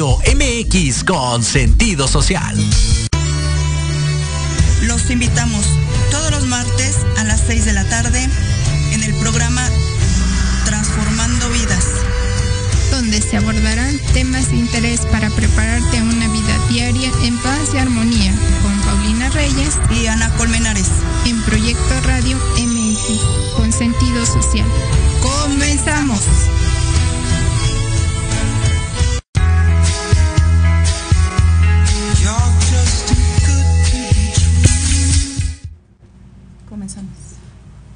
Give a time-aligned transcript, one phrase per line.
[0.00, 2.56] MX con sentido social.
[4.84, 5.66] Los invitamos
[6.10, 8.26] todos los martes a las 6 de la tarde
[8.92, 9.62] en el programa
[10.64, 11.84] Transformando Vidas,
[12.90, 17.76] donde se abordarán temas de interés para prepararte a una vida diaria en paz y
[17.76, 18.32] armonía
[18.62, 20.88] con Paulina Reyes y Ana Colmenares
[21.26, 23.20] en Proyecto Radio MX
[23.54, 24.66] con sentido social.
[25.20, 26.22] Comenzamos.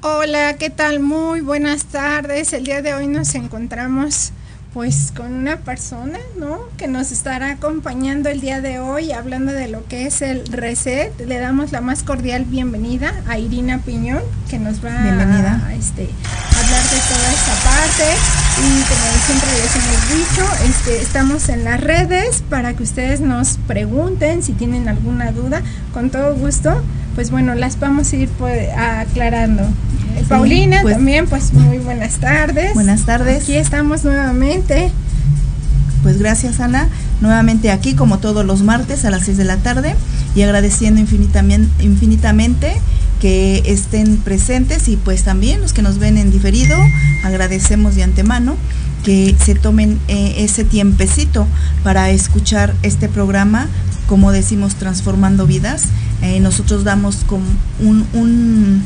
[0.06, 1.00] Hola, ¿qué tal?
[1.00, 2.52] Muy buenas tardes.
[2.52, 4.32] El día de hoy nos encontramos
[4.74, 6.60] pues con una persona, ¿no?
[6.76, 11.18] Que nos estará acompañando el día de hoy hablando de lo que es el reset.
[11.26, 14.20] Le damos la más cordial bienvenida a Irina Piñón,
[14.50, 15.62] que nos va bienvenida.
[15.66, 18.04] a este, hablar de toda esta parte.
[18.60, 23.56] Y como siempre les hemos dicho, este, estamos en las redes para que ustedes nos
[23.66, 25.62] pregunten si tienen alguna duda.
[25.94, 26.82] Con todo gusto,
[27.14, 29.64] pues bueno, las vamos a ir pues, aclarando.
[29.64, 32.74] Sí, Paulina pues, también, pues muy buenas tardes.
[32.74, 33.42] Buenas tardes.
[33.42, 34.90] Aquí estamos nuevamente.
[36.02, 36.88] Pues gracias Ana,
[37.22, 39.94] nuevamente aquí como todos los martes a las 6 de la tarde
[40.34, 42.74] y agradeciendo infinitamente, infinitamente
[43.22, 46.76] que estén presentes y pues también los que nos ven en diferido,
[47.22, 48.54] agradecemos de antemano
[49.04, 51.46] que se tomen eh, ese tiempecito
[51.82, 53.68] para escuchar este programa,
[54.06, 55.84] como decimos, transformando vidas.
[56.24, 57.44] Eh, nosotros damos como
[57.80, 58.82] un, un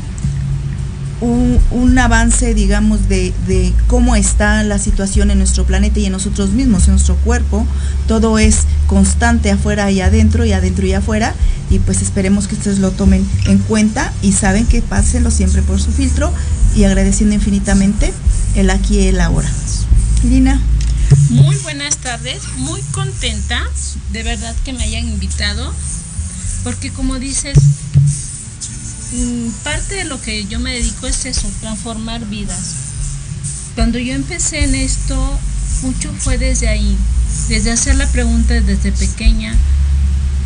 [1.21, 6.51] un, avance, digamos, de, de, cómo está la situación en nuestro planeta y en nosotros
[6.51, 7.65] mismos, en nuestro cuerpo.
[8.07, 11.33] Todo es constante afuera y adentro y adentro y afuera.
[11.69, 15.81] Y pues esperemos que ustedes lo tomen en cuenta y saben que pásenlo siempre por
[15.81, 16.31] su filtro
[16.75, 18.13] y agradeciendo infinitamente
[18.55, 19.49] el aquí y el ahora.
[20.23, 20.61] Lina.
[21.29, 23.61] Muy buenas tardes, muy contenta
[24.11, 25.73] de verdad que me hayan invitado,
[26.63, 27.57] porque como dices,
[29.63, 32.75] parte de lo que yo me dedico es eso, transformar vidas.
[33.75, 35.39] Cuando yo empecé en esto,
[35.83, 36.97] mucho fue desde ahí,
[37.47, 39.55] desde hacer la pregunta desde pequeña,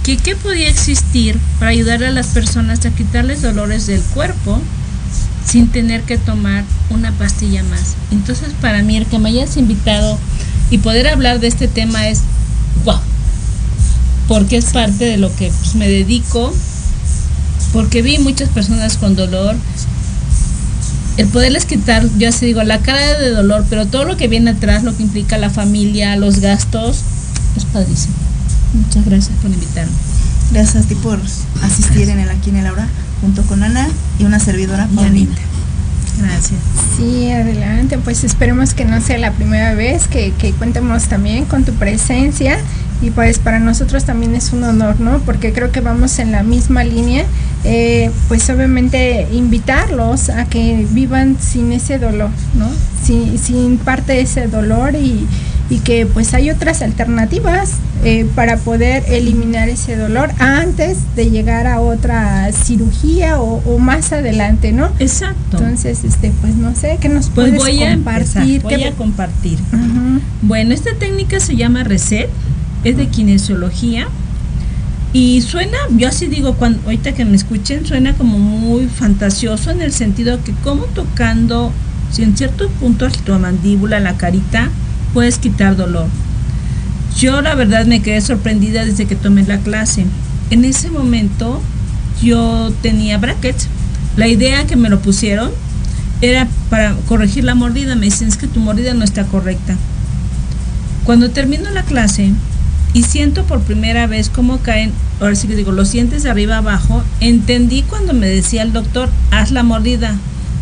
[0.04, 4.62] que qué podía existir para ayudar a las personas a quitarles dolores del cuerpo
[5.46, 7.96] sin tener que tomar una pastilla más.
[8.12, 10.20] Entonces para mí el que me hayas invitado
[10.70, 12.22] y poder hablar de este tema es
[12.86, 13.00] wow,
[14.28, 16.54] porque es parte de lo que pues, me dedico,
[17.72, 19.56] porque vi muchas personas con dolor.
[21.18, 24.52] El poderles quitar, yo así digo, la cara de dolor, pero todo lo que viene
[24.52, 27.02] atrás, lo que implica la familia, los gastos,
[27.56, 28.16] es padrísimo.
[28.74, 29.92] Muchas gracias por invitarme.
[30.52, 31.20] Gracias a ti por
[31.62, 32.88] asistir en el aquí en el ahora,
[33.22, 33.88] junto con Ana
[34.18, 35.36] y una servidora Paulina.
[36.20, 36.60] Gracias.
[36.98, 37.98] Sí, adelante.
[37.98, 42.58] Pues esperemos que no sea la primera vez que, que cuentemos también con tu presencia
[43.04, 45.20] y pues para nosotros también es un honor, ¿no?
[45.20, 47.26] Porque creo que vamos en la misma línea,
[47.66, 52.70] eh, pues obviamente invitarlos a que vivan sin ese dolor, ¿no?
[53.04, 55.28] Sin, sin parte de ese dolor y,
[55.70, 57.72] y que pues hay otras alternativas
[58.06, 64.14] eh, para poder eliminar ese dolor antes de llegar a otra cirugía o, o, más
[64.14, 64.90] adelante, ¿no?
[65.00, 65.58] Exacto.
[65.58, 68.56] Entonces, este, pues no sé, ¿qué nos pues puedes voy a compartir?
[68.56, 69.60] Empezar, voy ¿Qué a compartir.
[69.74, 70.20] Uh -huh.
[70.42, 72.30] Bueno, esta técnica se llama reset
[72.84, 74.08] es de kinesiología
[75.14, 79.82] y suena, yo así digo, cuando ahorita que me escuchen, suena como muy fantasioso en
[79.84, 81.72] el sentido que como tocando,
[82.12, 84.72] si en ciertos puntos tu mandíbula, la carita,
[85.14, 86.08] puedes quitar dolor.
[87.16, 90.08] Yo la verdad me quedé sorprendida desde que tomé la clase.
[90.50, 91.62] En ese momento
[92.20, 93.68] yo tenía brackets.
[94.18, 95.52] La idea que me lo pusieron
[96.22, 97.96] era para corregir la mordida.
[97.96, 99.78] Me dicen es que tu mordida no está correcta.
[101.04, 102.32] Cuando termino la clase,
[102.94, 106.58] y siento por primera vez cómo caen, ahora sí que digo, los dientes de arriba
[106.58, 110.16] abajo, entendí cuando me decía el doctor, haz la mordida,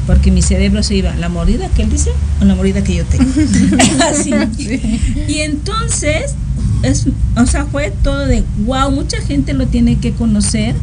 [0.07, 2.11] porque mi cerebro se iba, ¿la mordida que él dice
[2.41, 3.25] o la mordida que yo tengo?
[4.09, 4.31] Así.
[4.57, 4.99] Sí.
[5.27, 6.35] Y entonces,
[6.83, 10.75] es, o sea, fue todo de, wow, mucha gente lo tiene que conocer.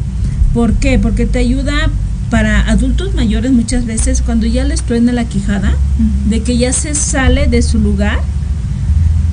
[0.53, 0.99] ¿Por qué?
[0.99, 1.73] Porque te ayuda
[2.29, 6.29] para adultos mayores muchas veces cuando ya les truena la quijada, uh -huh.
[6.29, 8.19] de que ya se sale de su lugar,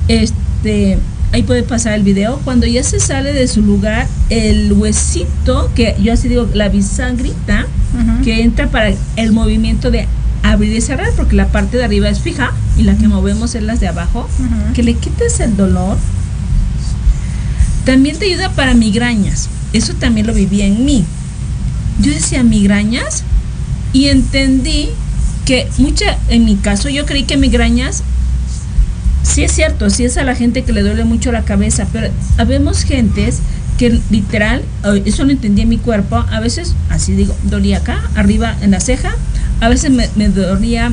[0.07, 0.97] este
[1.31, 5.95] ahí puede pasar el video, cuando ya se sale de su lugar, el huesito, que
[6.01, 8.23] yo así digo, la bisagrita, uh -huh.
[8.23, 10.07] que entra para el movimiento de
[10.43, 13.63] abrir y cerrar, porque la parte de arriba es fija y la que movemos es
[13.63, 14.73] las de abajo, uh -huh.
[14.73, 15.97] que le quites el dolor,
[17.85, 19.47] También te ayuda para migrañas.
[19.71, 21.05] Eso también lo viví en mí.
[22.01, 23.23] Yo decía migrañas
[23.93, 24.89] y entendí
[25.45, 28.03] que mucha, en mi caso, yo creí que migrañas,
[29.27, 32.07] sí es cierto, sí es a la gente que le duele mucho la cabeza, pero
[32.37, 33.39] habemos gentes
[33.77, 34.63] que literal,
[35.05, 38.79] eso lo entendí en mi cuerpo, a veces, así digo, dolía acá, arriba en la
[38.79, 39.15] ceja,
[39.61, 40.91] a veces me, me dolía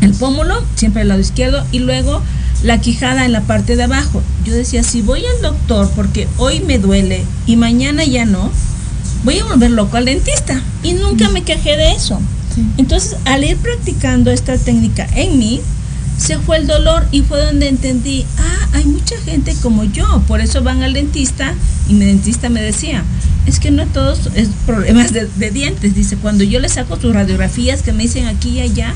[0.00, 2.20] el pómulo, siempre al lado izquierdo, y luego
[2.62, 4.22] la quijada en la parte de abajo.
[4.44, 8.50] Yo decía, si voy al doctor porque hoy me duele y mañana ya no,
[9.24, 10.60] voy a volver loco al dentista.
[10.82, 12.20] Y nunca me quejé de eso.
[12.76, 15.60] Entonces, al ir practicando esta técnica en mí,
[16.22, 20.40] se fue el dolor y fue donde entendí, ah, hay mucha gente como yo, por
[20.40, 21.54] eso van al dentista
[21.88, 23.02] y mi dentista me decía,
[23.46, 27.12] es que no todos es problemas de, de dientes, dice, cuando yo le saco sus
[27.12, 28.94] radiografías que me dicen aquí y allá,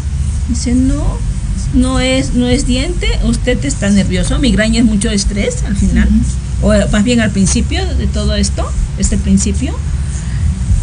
[0.48, 1.18] dice, no,
[1.74, 6.08] no es, no es diente, usted está nervioso, migraña es mucho estrés al final,
[6.62, 9.76] o más bien al principio de todo esto, este principio.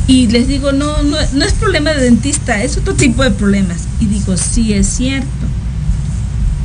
[0.06, 3.84] Y les digo, no, no, no es problema de dentista, es otro tipo de problemas.
[4.02, 5.48] Y digo, sí es cierto.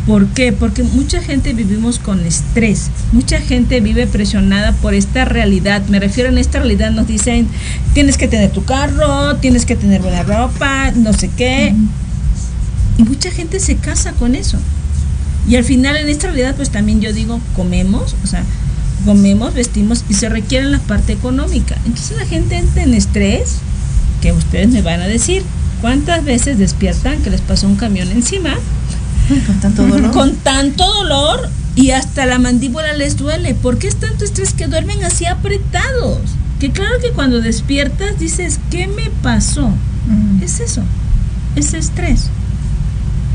[0.08, 0.54] ¿Por qué?
[0.54, 5.82] Porque mucha gente vivimos con estrés, mucha gente vive presionada por esta realidad.
[5.88, 7.46] Me refiero a esta realidad, nos dicen,
[7.92, 11.74] tienes que tener tu carro, tienes que tener buena ropa, no sé qué.
[12.96, 14.58] Y mucha gente se casa con eso.
[15.46, 18.44] Y al final en esta realidad pues también yo digo, comemos, o sea,
[19.04, 21.76] comemos, vestimos y se requiere la parte económica.
[21.84, 23.56] Entonces la gente entra en estrés,
[24.22, 25.42] que ustedes me van a decir,
[25.82, 28.54] ¿cuántas veces despiertan que les pasó un camión encima?
[29.28, 30.10] Con tanto dolor.
[30.12, 33.54] Con tanto dolor y hasta la mandíbula les duele.
[33.54, 36.20] ¿Por qué es tanto estrés que duermen así apretados?
[36.58, 39.70] Que claro que cuando despiertas dices, ¿qué me pasó?
[40.42, 40.82] Es eso,
[41.54, 42.30] es estrés.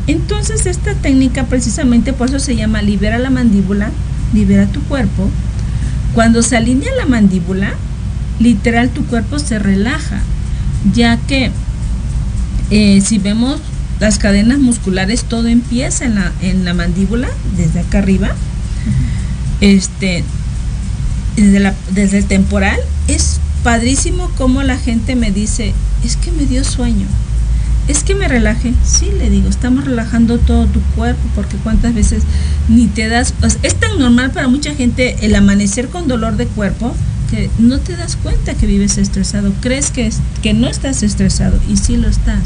[0.07, 3.91] Entonces esta técnica precisamente por eso se llama libera la mandíbula,
[4.33, 5.29] libera tu cuerpo.
[6.13, 7.73] Cuando se alinea la mandíbula,
[8.39, 10.21] literal tu cuerpo se relaja,
[10.93, 11.51] ya que
[12.71, 13.61] eh, si vemos
[13.99, 18.31] las cadenas musculares, todo empieza en la, en la mandíbula, desde acá arriba,
[19.61, 20.23] este,
[21.35, 25.73] desde, la, desde el temporal, es padrísimo como la gente me dice,
[26.03, 27.07] es que me dio sueño
[27.87, 28.73] es que me relaje.
[28.85, 32.23] Sí, le digo, estamos relajando todo tu cuerpo porque cuántas veces
[32.69, 33.33] ni te das...
[33.61, 36.95] es tan normal para mucha gente el amanecer con dolor de cuerpo
[37.29, 39.51] que no te das cuenta que vives estresado.
[39.61, 42.43] Crees que, que no estás estresado y sí lo estás.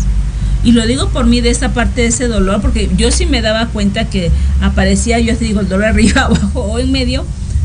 [0.67, 3.41] Y lo digo por mí de esa parte de ese dolor porque yo sí me
[3.41, 7.23] daba cuenta que aparecía, yo te digo, el dolor arriba, abajo o en medio,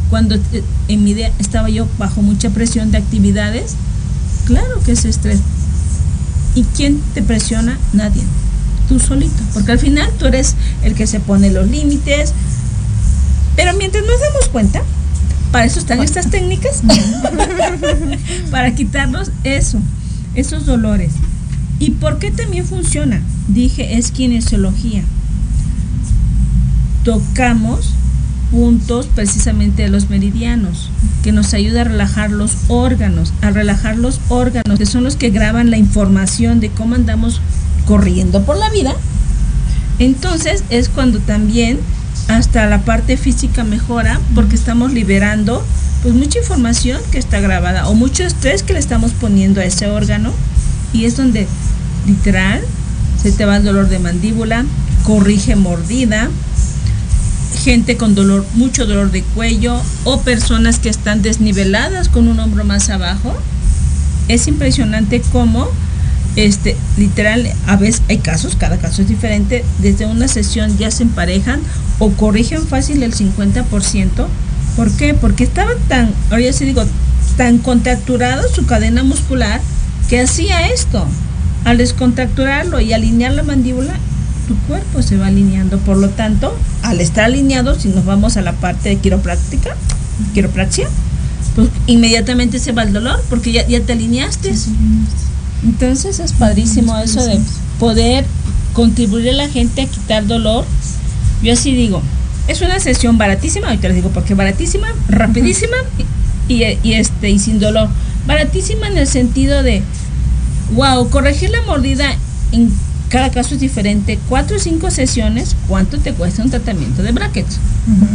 [0.09, 3.75] cuando eh, en mi día estaba yo bajo mucha presión de actividades.
[4.45, 5.41] Claro que es estrés
[6.55, 7.77] ¿Y quién te presiona?
[7.93, 8.23] Nadie.
[8.89, 9.43] Tú solito.
[9.53, 10.55] Porque al final tú eres
[10.85, 12.33] el que se pone los límites.
[13.57, 14.81] Pero mientras nos damos cuenta,
[15.51, 16.83] para eso están estas técnicas,
[18.53, 19.81] para quitarnos eso,
[20.37, 21.11] esos dolores.
[21.83, 23.21] ¿Y por qué también funciona?
[23.49, 25.03] Dije, es kinesiología.
[27.05, 27.91] Tocamos
[28.53, 30.91] puntos precisamente de los meridianos,
[31.25, 35.31] que nos ayuda a relajar los órganos, a relajar los órganos, que son los que
[35.31, 37.41] graban la información de cómo andamos
[37.85, 38.95] corriendo por la vida.
[39.99, 41.81] Entonces es cuando también
[42.29, 45.65] hasta la parte física mejora porque estamos liberando
[46.05, 49.89] pues mucha información que está grabada o mucho estrés que le estamos poniendo a ese
[49.89, 50.33] órgano
[50.93, 51.47] y es donde
[52.07, 52.61] literal
[53.21, 54.65] se te va el dolor de mandíbula,
[55.05, 56.29] corrige mordida,
[57.63, 62.65] gente con dolor, mucho dolor de cuello o personas que están desniveladas con un hombro
[62.65, 63.35] más abajo.
[64.29, 65.69] Es impresionante cómo,
[66.35, 71.05] este, literal, a veces hay casos, cada caso es diferente, desde una sesión ya se
[71.05, 71.61] emparejan
[71.99, 74.27] o corrigen fácil el 50%.
[74.77, 75.15] ¿Por qué?
[75.15, 76.85] Porque estaba tan, ahora ya se digo,
[77.37, 79.61] tan contracturado su cadena muscular
[80.09, 81.07] que hacía esto.
[81.65, 83.95] Al descontracturarlo y alinear la mandíbula,
[84.49, 85.79] tu cuerpo se va alineando.
[85.79, 89.77] Por lo tanto, al estar alineado, si nos vamos a la parte de quiropráctica,
[90.35, 90.89] quiropraxia,
[91.55, 94.55] pues inmediatamente se va el dolor porque ya, ya te alineaste.
[95.65, 97.39] Entonces es padrísimo eso de
[97.79, 98.25] poder
[98.73, 100.65] contribuir a la gente a quitar dolor.
[101.43, 102.03] Yo así digo,
[102.49, 105.77] es una sesión baratísima, ahorita les digo porque baratísima, rapidísima
[106.49, 107.89] y, y, este y sin dolor.
[108.27, 109.83] Baratísima en el sentido de,
[110.75, 112.15] wow, corregir la mordida
[112.53, 112.73] en
[113.09, 114.19] cada caso es diferente.
[114.29, 117.59] Cuatro o cinco sesiones, ¿cuánto te cuesta un tratamiento de brackets?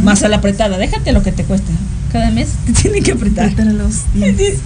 [0.02, 1.70] Más a la apretada, déjate lo que te cuesta.
[2.12, 3.52] Cada mes te tienen que apretar.
[3.64, 4.58] los dientes.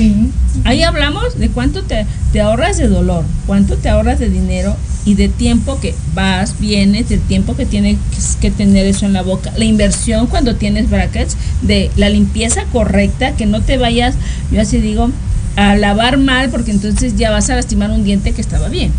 [0.00, 0.30] Sí.
[0.64, 5.14] Ahí hablamos de cuánto te, te ahorras de dolor, cuánto te ahorras de dinero y
[5.14, 7.98] de tiempo que vas, vienes, del tiempo que tienes
[8.40, 13.36] que tener eso en la boca, la inversión cuando tienes brackets, de la limpieza correcta,
[13.36, 14.14] que no te vayas,
[14.50, 15.10] yo así digo,
[15.56, 18.92] a lavar mal porque entonces ya vas a lastimar un diente que estaba bien.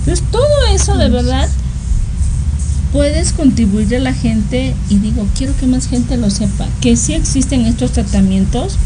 [0.00, 1.48] Entonces todo eso de verdad
[2.92, 7.14] puedes contribuir a la gente y digo, quiero que más gente lo sepa, que sí
[7.14, 8.78] existen estos tratamientos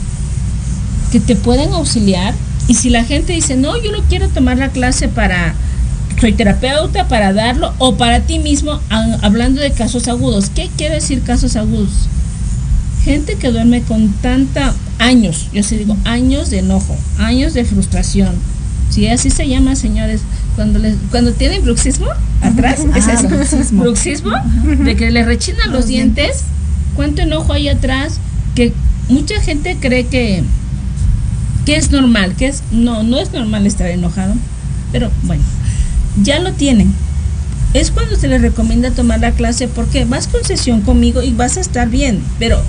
[1.15, 2.35] que te pueden auxiliar.
[2.67, 5.55] Y si la gente dice, no, yo no quiero tomar la clase para,
[6.21, 8.81] soy terapeuta, para darlo o para ti mismo,
[9.23, 12.09] hablando de casos agudos, ¿qué quiere decir casos agudos?
[13.05, 18.35] Gente que duerme con tanta años, yo sí digo años de enojo, años de frustración.
[18.91, 20.23] Si así se llama, señores,
[20.57, 22.09] cuando les, cuando tienen bruxismo
[22.41, 23.29] atrás, es eso,
[23.71, 24.33] bruxismo,
[24.85, 26.43] de que le rechinan los, dientes,
[26.97, 28.19] cuánto enojo hay atrás,
[28.57, 28.73] que
[29.09, 30.43] mucha gente cree que,
[31.65, 34.35] que es normal, que es, no, no es normal estar enojado,
[34.93, 35.43] pero bueno,
[36.23, 36.93] ya lo tienen.
[37.73, 41.57] Es cuando se les recomienda tomar la clase porque vas con sesión conmigo y vas
[41.57, 42.63] a estar bien, pero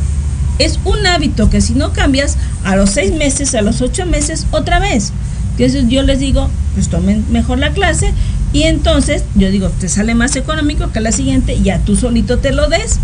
[0.57, 4.47] es un hábito que si no cambias a los seis meses, a los ocho meses,
[4.51, 5.11] otra vez.
[5.51, 8.11] Entonces yo les digo, pues tomen mejor la clase
[8.51, 12.51] y entonces yo digo, te sale más económico que la siguiente, ya tú solito te
[12.51, 12.99] lo des,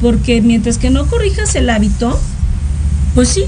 [0.00, 2.18] porque mientras que no corrijas el hábito,
[3.14, 3.44] pues sí,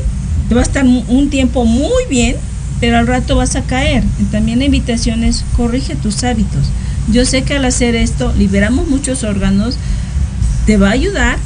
[0.48, 2.36] te va a estar un tiempo muy bien,
[2.80, 4.04] pero al rato vas a caer.
[4.30, 6.66] También la invitación es, corrige tus hábitos.
[7.10, 9.76] Yo sé que al hacer esto liberamos muchos órganos,
[10.66, 11.38] te va a ayudar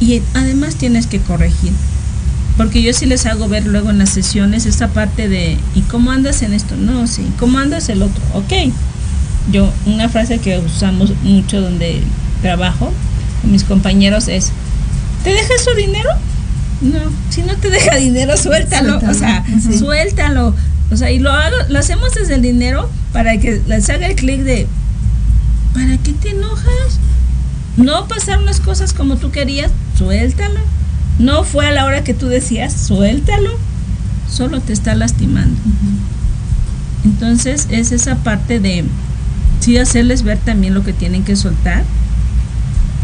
[0.00, 1.72] y además tienes que corregir.
[2.56, 6.10] Porque yo sí les hago ver luego en las sesiones esa parte de, ¿y cómo
[6.10, 6.76] andas en esto?
[6.76, 8.22] No, sí, ¿cómo andas el otro?
[8.34, 8.72] Ok.
[9.52, 12.02] Yo, una frase que usamos mucho donde
[12.42, 12.92] trabajo
[13.40, 14.50] con mis compañeros es,
[15.24, 16.10] ¿te deja su dinero?
[16.80, 19.44] No, si no te deja dinero, suéltalo, o sea,
[19.78, 20.54] suéltalo.
[20.90, 24.16] O sea, y lo hago, lo hacemos desde el dinero para que les haga el
[24.16, 24.66] clic de,
[25.74, 26.98] ¿para qué te enojas?
[27.76, 30.60] No pasaron las cosas como tú querías, suéltalo.
[31.18, 33.50] No fue a la hora que tú decías, suéltalo.
[34.28, 35.60] Solo te está lastimando.
[37.04, 38.84] Entonces es esa parte de
[39.60, 41.84] sí hacerles ver también lo que tienen que soltar.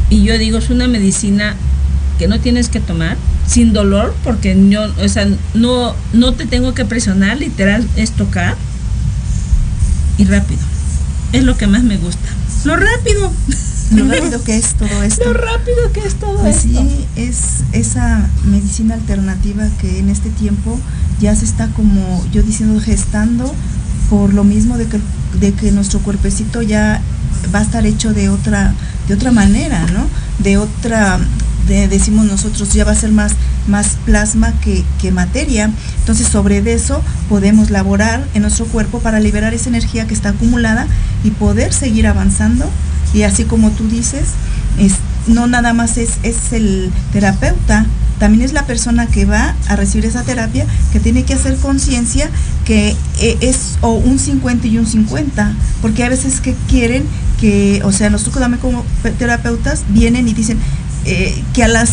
[0.08, 1.56] Y yo digo, es una medicina
[2.18, 3.16] que no tienes que tomar
[3.46, 8.56] sin dolor, porque yo, o sea, no, no te tengo que presionar, literal es tocar
[10.18, 10.60] y rápido.
[11.32, 12.28] Es lo que más me gusta.
[12.64, 13.30] Lo rápido.
[13.92, 15.24] lo rápido que es todo esto.
[15.24, 16.80] Lo rápido que es todo pues esto.
[16.80, 17.38] Sí, es
[17.72, 20.78] esa medicina alternativa que en este tiempo
[21.20, 23.54] ya se está como yo diciendo gestando
[24.10, 25.00] por lo mismo de que,
[25.40, 27.00] de que nuestro cuerpecito ya
[27.54, 28.74] va a estar hecho de otra
[29.08, 30.08] de otra manera, ¿no?
[30.40, 31.18] De otra
[31.66, 33.32] decimos nosotros, ya va a ser más,
[33.66, 35.70] más plasma que, que, materia.
[35.98, 40.86] Entonces, sobre eso podemos laborar en nuestro cuerpo para liberar esa energía que está acumulada
[41.24, 42.70] y poder seguir avanzando
[43.14, 44.28] y así como tú dices,
[44.78, 44.94] es,
[45.26, 47.86] no nada más es, es el terapeuta,
[48.18, 52.30] también es la persona que va a recibir esa terapia que tiene que hacer conciencia
[52.64, 57.04] que eh, es o un 50 y un 50, porque a veces que quieren
[57.40, 58.84] que, o sea, nosotros también como
[59.18, 60.58] terapeutas vienen y dicen
[61.06, 61.90] eh, que a las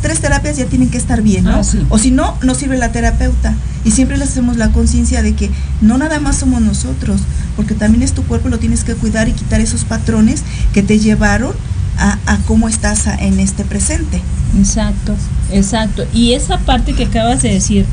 [0.00, 1.52] tres terapias ya tienen que estar bien, ¿no?
[1.52, 3.54] Ah, o si no, no sirve la terapeuta.
[3.84, 7.20] Y siempre les hacemos la conciencia de que no nada más somos nosotros,
[7.56, 10.42] porque también es tu cuerpo, lo tienes que cuidar y quitar esos patrones
[10.72, 11.54] que te llevaron
[11.98, 14.20] a, cómo estás en este presente.
[14.58, 15.14] Exacto,
[15.50, 16.04] exacto.
[16.12, 17.86] Y esa parte que acabas de decir,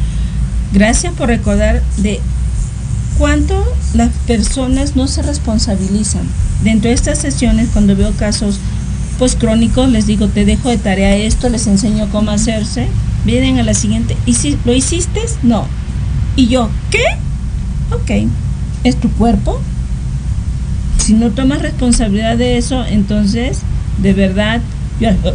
[0.73, 2.19] gracias por recordar de
[3.17, 6.23] cuánto las personas no se responsabilizan.
[6.63, 8.59] Dentro de estas sesiones, cuando veo casos
[9.21, 12.87] pues crónicos, les digo, te dejo de tarea esto, les enseño cómo hacerse.
[13.23, 15.21] Vienen a la siguiente, ¿y si lo hiciste?
[15.43, 15.67] No.
[16.35, 17.03] Y yo, ¿qué?
[17.93, 18.27] Ok
[18.83, 19.61] es tu cuerpo.
[20.97, 23.59] Si no tomas responsabilidad de eso, entonces,
[24.01, 24.61] de verdad,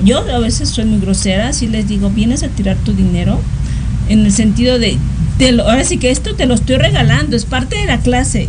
[0.05, 3.41] yo, a veces soy muy grosera, si les digo, vienes a tirar tu dinero,
[4.09, 4.99] en el sentido de,
[5.61, 8.49] ahora sí que esto te lo estoy regalando, es parte de la clase.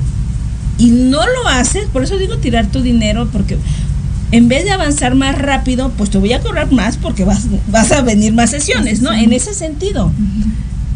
[0.78, 3.58] Y no lo haces, por eso digo tirar tu dinero, porque
[4.32, 7.92] en vez de avanzar más rápido, pues te voy a cobrar más porque vas, vas
[7.92, 9.14] a venir más sesiones, ¿no?
[9.14, 10.12] En ese sentido.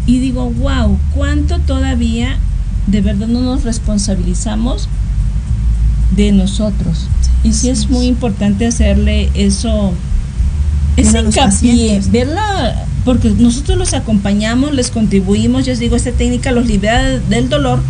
[0.06, 2.38] Y digo, wow, ¿cuánto todavía
[2.88, 4.90] de verdad no nos responsabilizamos
[6.16, 7.08] de nosotros.
[7.44, 9.94] y sí es muy importante hacerle eso,
[10.98, 16.68] ese hincapié, verla, porque nosotros los acompañamos, les contribuimos, yo les digo, esta técnica los
[16.68, 17.82] libera del dolor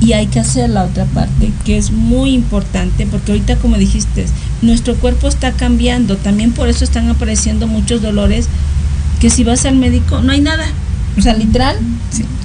[0.00, 4.26] y hay que hacer la otra parte, que es muy importante, porque ahorita como dijiste,
[4.62, 8.48] nuestro cuerpo está cambiando, también por eso están apareciendo muchos dolores,
[9.20, 10.66] que si vas al médico no hay nada,
[11.18, 11.76] O sea, literal,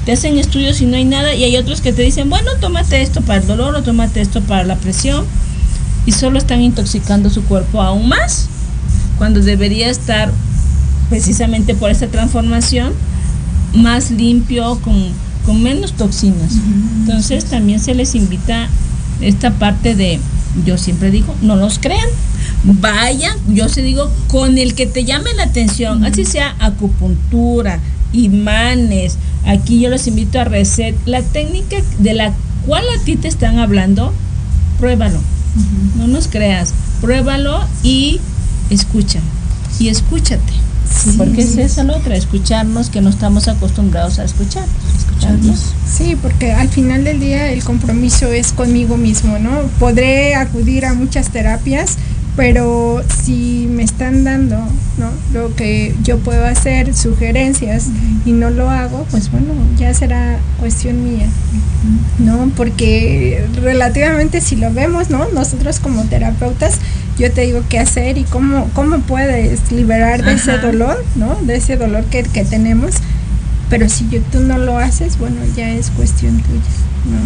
[0.05, 1.33] te hacen estudios y no hay nada.
[1.33, 4.41] Y hay otros que te dicen, bueno, tómate esto para el dolor o tómate esto
[4.41, 5.25] para la presión.
[6.05, 8.47] Y solo están intoxicando su cuerpo aún más.
[9.17, 10.31] Cuando debería estar,
[11.09, 12.93] precisamente por esta transformación,
[13.73, 15.09] más limpio, con,
[15.45, 16.53] con menos toxinas.
[17.01, 18.69] Entonces también se les invita
[19.21, 20.19] esta parte de,
[20.65, 22.07] yo siempre digo, no los crean.
[22.63, 27.79] Vayan, yo se digo, con el que te llame la atención, así sea acupuntura,
[28.13, 29.17] imanes.
[29.45, 30.95] Aquí yo los invito a reset.
[31.05, 32.33] La técnica de la
[32.65, 34.13] cual a ti te están hablando,
[34.79, 35.19] pruébalo.
[35.97, 36.73] No nos creas.
[37.01, 38.19] Pruébalo y
[38.69, 39.19] escucha.
[39.79, 40.53] Y escúchate.
[41.17, 44.65] porque es esa la otra, escucharnos que no estamos acostumbrados a escuchar.
[45.25, 45.73] Escucharnos.
[45.85, 49.61] Sí, porque al final del día el compromiso es conmigo mismo, ¿no?
[49.79, 51.97] Podré acudir a muchas terapias,
[52.35, 54.57] pero si me están dando
[54.97, 55.09] ¿no?
[55.33, 57.87] lo que yo puedo hacer, sugerencias,
[58.25, 61.27] y no lo hago, pues bueno, ya será cuestión mía,
[62.19, 62.51] ¿no?
[62.57, 65.29] Porque relativamente si lo vemos, ¿no?
[65.33, 66.79] Nosotros como terapeutas,
[67.17, 71.35] yo te digo qué hacer y cómo, cómo puedes liberar de ese dolor, ¿no?
[71.43, 72.95] De ese dolor que, que tenemos,
[73.69, 76.61] pero si yo, tú no lo haces, bueno, ya es cuestión tuya,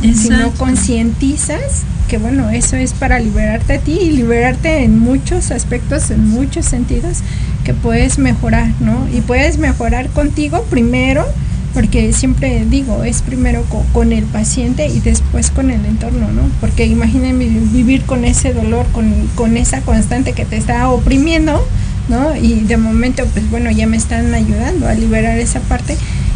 [0.07, 0.15] ¿no?
[0.15, 5.51] Si no concientizas, que bueno, eso es para liberarte a ti y liberarte en muchos
[5.51, 7.19] aspectos, en muchos sentidos,
[7.63, 9.07] que puedes mejorar, ¿no?
[9.13, 11.25] Y puedes mejorar contigo primero,
[11.73, 16.49] porque siempre digo, es primero con, el paciente y después con el entorno, ¿no?
[16.61, 21.63] Porque imagínense vivir con ese dolor, con, con esa constante que te está oprimiendo,
[22.07, 22.35] ¿no?
[22.35, 25.95] Y de momento, pues bueno, ya me están ayudando a liberar esa parte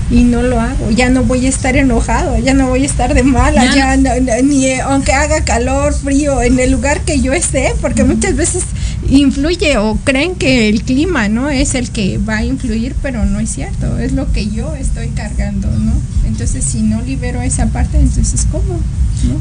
[0.10, 0.92] y no lo hago.
[0.92, 3.98] Ya no voy a estar enojado, ya no voy a estar de mala, ya,
[4.42, 8.63] ni aunque haga calor, frío, en el lugar que yo esté, porque muchas veces
[9.10, 11.50] influye o creen que el clima, ¿no?
[11.50, 15.10] Es el que va a influir, pero no es cierto, es lo que yo estoy
[15.10, 15.94] cargando, ¿no?
[16.26, 18.80] Entonces, si no libero esa parte, entonces, ¿cómo?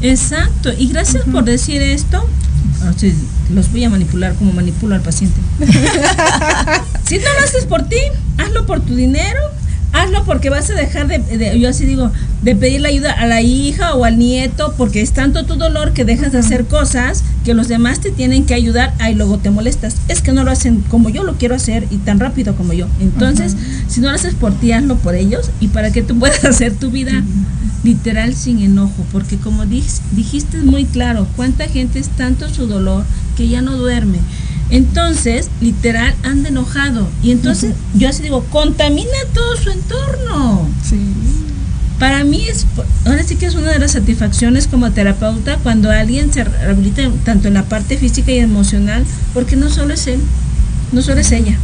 [0.01, 2.27] Exacto, y gracias por decir esto.
[2.81, 2.91] Ah,
[3.53, 5.39] los voy a manipular como manipulo al paciente.
[7.05, 7.97] si no lo haces por ti,
[8.37, 9.39] hazlo por tu dinero,
[9.93, 13.95] hazlo porque vas a dejar de, yo así digo, de pedirle ayuda a la hija
[13.95, 17.67] o al nieto, porque es tanto tu dolor que dejas de hacer cosas que los
[17.67, 19.95] demás te tienen que ayudar, ahí luego te molestas.
[20.07, 22.87] Es que no lo hacen como yo lo quiero hacer y tan rápido como yo.
[22.99, 23.55] Entonces,
[23.87, 26.73] si no lo haces por ti, hazlo por ellos y para que tú puedas hacer
[26.73, 27.23] tu vida
[27.83, 33.03] literal sin enojo, porque como dijiste muy claro, cuánta gente es tanto su dolor
[33.35, 34.19] que ya no duerme.
[34.69, 37.07] Entonces, literal, anda enojado.
[37.21, 40.67] Y entonces, yo así digo, contamina todo su entorno.
[40.87, 40.97] Sí.
[41.99, 42.65] Para mí es,
[43.05, 47.47] ahora sí que es una de las satisfacciones como terapeuta cuando alguien se rehabilita tanto
[47.47, 50.19] en la parte física y emocional, porque no solo es él,
[50.91, 51.57] no solo es ella,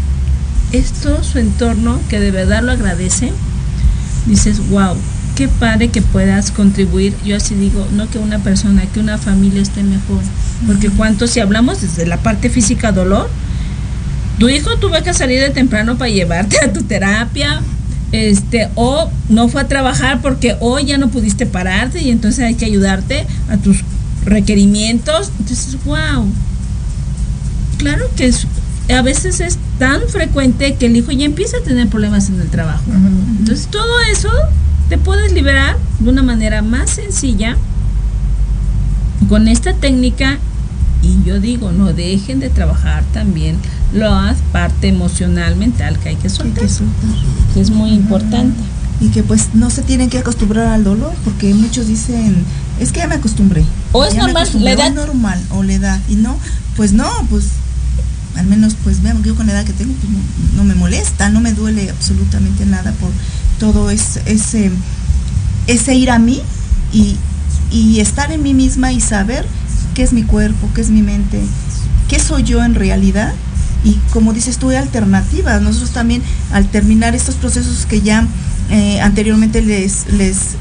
[0.71, 3.33] es todo su entorno que de verdad lo agradece.
[4.27, 4.95] Dices, wow,
[5.39, 9.61] qué padre que puedas contribuir, yo así digo, no que una persona, que una familia
[9.61, 10.19] esté mejor.
[10.67, 13.29] Porque cuánto, si hablamos desde la parte física, dolor,
[14.37, 17.61] tu hijo tuvo que salir de temprano para llevarte a tu terapia,
[18.11, 22.55] este, o no fue a trabajar porque hoy ya no pudiste pararte y entonces hay
[22.55, 23.85] que ayudarte a tus
[24.25, 25.31] requerimientos.
[25.39, 26.27] Entonces, wow.
[27.77, 28.45] Claro que es,
[28.93, 32.49] a veces es tan frecuente que el hijo ya empieza a tener problemas en el
[32.49, 32.83] trabajo.
[33.39, 34.29] Entonces, todo eso
[34.89, 37.55] te puedes liberar de una manera más sencilla
[39.29, 40.39] con esta técnica
[41.01, 43.57] y yo digo, no dejen de trabajar también
[43.93, 46.67] la parte emocional, mental que hay que soltar,
[47.53, 48.59] que, es muy importante.
[48.99, 52.43] Y que pues no se tienen que acostumbrar al dolor, porque muchos dicen,
[52.81, 53.63] es que ya me acostumbré.
[53.93, 54.93] O es normal, la edad.
[54.93, 55.99] normal, o la edad.
[56.09, 56.37] Y no,
[56.75, 57.45] pues no, pues
[58.35, 60.11] al menos pues veamos, yo con la edad que tengo, pues
[60.55, 63.09] no me molesta, no me duele absolutamente nada por
[63.59, 64.21] todo ese,
[65.67, 66.41] ese ir a mí
[66.91, 67.17] y,
[67.99, 69.45] estar en mí misma y saber
[69.93, 71.39] qué es mi cuerpo, qué es mi mente,
[72.07, 73.33] qué soy yo en realidad.
[73.83, 75.61] Y como dices tú, hay alternativas.
[75.61, 78.25] Nosotros también al terminar estos procesos que ya
[78.71, 80.05] eh, anteriormente les,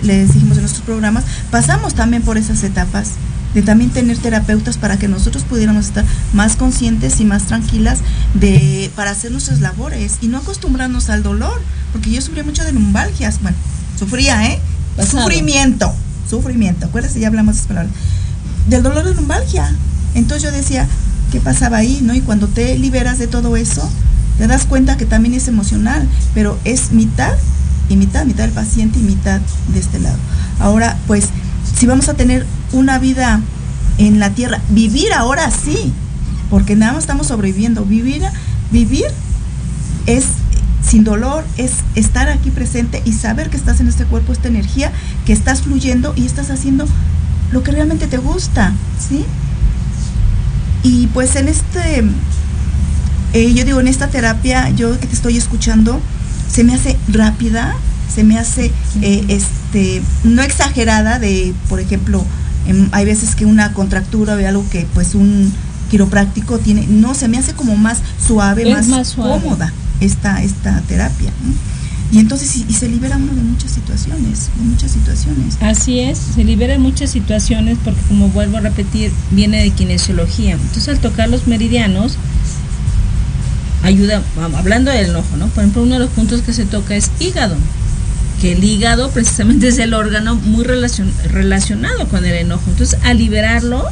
[0.03, 3.13] les dijimos en nuestros programas, pasamos también por esas etapas
[3.55, 8.01] de también tener terapeutas para que nosotros pudiéramos estar más conscientes y más tranquilas
[8.35, 11.61] de para hacer nuestras labores y no acostumbrarnos al dolor,
[11.93, 13.57] porque yo sufrí mucho de lumbalgias, bueno,
[13.99, 14.61] sufría, ¿eh?
[15.09, 15.95] Sufrimiento,
[16.29, 17.93] sufrimiento, acuérdense, ya hablamos de esas palabras.
[18.69, 19.73] Del dolor de lumbalgia.
[20.15, 20.87] Entonces yo decía,
[21.31, 22.15] ¿qué pasaba ahí, no?
[22.15, 23.89] Y cuando te liberas de todo eso,
[24.39, 27.33] te das cuenta que también es emocional, pero es mitad
[27.89, 29.41] y mitad, mitad del paciente y mitad
[29.73, 30.17] de este lado.
[30.59, 31.27] Ahora, pues,
[31.79, 33.41] si vamos a tener una vida
[33.99, 35.93] en la tierra, vivir ahora sí,
[36.51, 38.23] porque nada más estamos sobreviviendo, vivir,
[38.71, 39.07] vivir
[40.07, 40.25] es
[40.89, 44.91] sin dolor, es estar aquí presente y saber que estás en este cuerpo, esta energía,
[45.27, 46.87] que estás fluyendo y estás haciendo
[47.51, 48.73] lo que realmente te gusta,
[49.09, 49.25] ¿sí?
[50.83, 52.05] Y pues en este,
[53.35, 56.01] eh, yo digo, en esta terapia, yo que te estoy escuchando,
[56.51, 57.75] se me hace rápida,
[58.15, 62.25] se me hace, eh, este, no exagerada de, por ejemplo,
[62.69, 65.53] em, hay veces que una contractura o algo que pues un
[65.91, 71.33] quiropráctico tiene, no, se me hace como más suave, más, cómoda esta, esta terapia.
[72.11, 75.57] Y entonces y, se libera uno de muchas situaciones, de muchas situaciones.
[75.61, 80.53] Así es, se libera de muchas situaciones porque como vuelvo a repetir, viene de kinesiología.
[80.53, 82.17] Entonces al tocar los meridianos,
[83.83, 84.23] ayuda,
[84.57, 85.49] hablando del enojo, ¿no?
[85.49, 87.57] Por ejemplo, uno de los puntos que se toca es hígado,
[88.41, 92.65] que el hígado precisamente es el órgano muy relacionado con el enojo.
[92.69, 93.85] Entonces al liberarlo,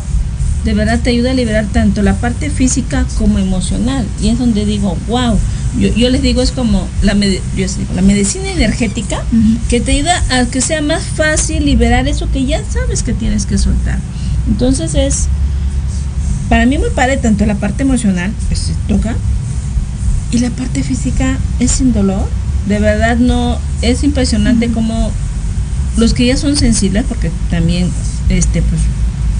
[0.64, 4.06] de verdad te ayuda a liberar tanto la parte física como emocional.
[4.20, 5.38] Y es donde digo, wow,
[5.78, 9.22] yo, les digo, es como la, la medicina energética
[9.68, 13.46] que te ayuda a que sea más fácil liberar eso que ya sabes que tienes
[13.46, 13.98] que soltar.
[14.48, 15.26] Entonces es,
[16.48, 19.14] para mí muy padre tanto la parte emocional, que se toca,
[20.32, 22.26] y la parte física es sin dolor.
[22.66, 25.12] De verdad no, es impresionante como
[25.96, 27.90] los que ya son sensibles, porque también
[28.28, 28.80] este pues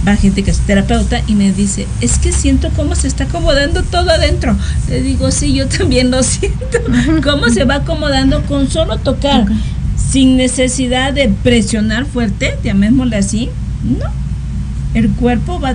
[0.06, 3.82] va gente que es terapeuta y me dice, es que siento cómo se está acomodando
[3.82, 4.56] todo adentro.
[4.88, 6.78] Le digo, sí, yo también lo siento.
[7.24, 9.46] Cómo se va acomodando con solo tocar,
[9.96, 13.50] sin necesidad de presionar fuerte, llamémosle así.
[13.84, 14.06] No,
[14.94, 15.74] el cuerpo va...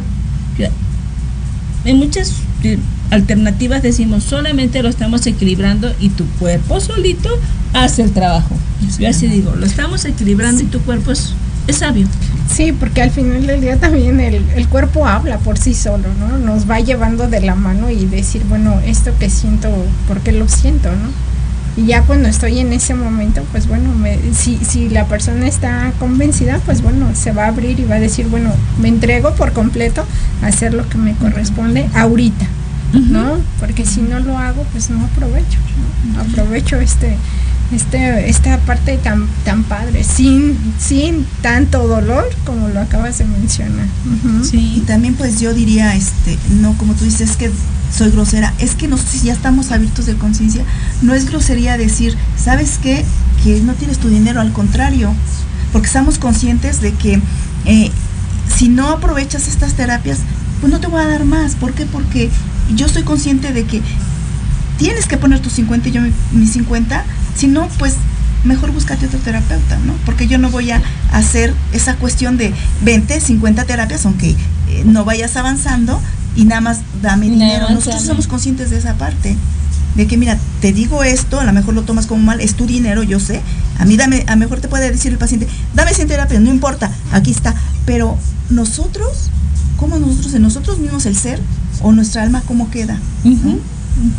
[1.83, 2.33] En muchas
[2.63, 2.77] eh,
[3.11, 7.29] alternativas decimos, solamente lo estamos equilibrando y tu cuerpo solito
[7.73, 8.55] hace el trabajo.
[8.97, 11.35] Yo así digo, lo estamos equilibrando y tu cuerpo es
[11.67, 12.07] es sabio.
[12.51, 16.37] Sí, porque al final del día también el, el, cuerpo habla por sí solo, ¿no?
[16.37, 19.69] Nos va llevando de la mano y decir, bueno, esto que siento,
[20.07, 21.09] ¿por qué lo siento, no?
[21.81, 25.93] Y ya cuando estoy en ese momento, pues bueno, me, si, si la persona está
[25.99, 29.53] convencida, pues bueno, se va a abrir y va a decir, bueno, me entrego por
[29.53, 30.03] completo
[30.41, 32.45] a hacer lo que me corresponde ahorita,
[32.93, 33.39] ¿no?
[33.59, 35.59] Porque si no lo hago, pues no aprovecho,
[36.13, 36.21] ¿no?
[36.21, 37.17] Aprovecho este
[37.73, 43.85] este, esta parte tan, tan padre, sin, sin tanto dolor como lo acabas de mencionar.
[44.43, 44.73] sí.
[44.77, 47.49] Y también pues yo diría, este, no como tú dices, que
[47.95, 50.63] soy grosera, es que nosotros ya estamos abiertos de conciencia,
[51.01, 53.05] no es grosería decir, ¿sabes qué?
[53.43, 55.13] Que no tienes tu dinero, al contrario,
[55.71, 57.21] porque estamos conscientes de que
[57.65, 57.91] eh,
[58.53, 60.19] si no aprovechas estas terapias,
[60.59, 61.55] pues no te voy a dar más.
[61.55, 61.85] ¿Por qué?
[61.85, 62.29] Porque
[62.75, 63.81] yo estoy consciente de que
[64.77, 67.05] tienes que poner tus 50 y yo mis 50
[67.35, 67.95] si no, pues
[68.43, 69.93] mejor búscate otro terapeuta, ¿no?
[70.05, 70.81] Porque yo no voy a
[71.11, 72.53] hacer esa cuestión de
[72.83, 76.01] 20, 50 terapias, aunque eh, no vayas avanzando
[76.35, 77.69] y nada más dame dinero.
[77.69, 79.35] Nosotros somos conscientes de esa parte.
[79.95, 82.65] De que, mira, te digo esto, a lo mejor lo tomas como mal, es tu
[82.65, 83.41] dinero, yo sé.
[83.77, 86.49] A mí, dame, a lo mejor te puede decir el paciente, dame 100 terapias, no
[86.49, 87.53] importa, aquí está.
[87.85, 88.17] Pero
[88.49, 89.29] nosotros,
[89.81, 91.41] ¿cómo nosotros, en nosotros mismos el ser
[91.81, 92.97] o nuestra alma, cómo queda?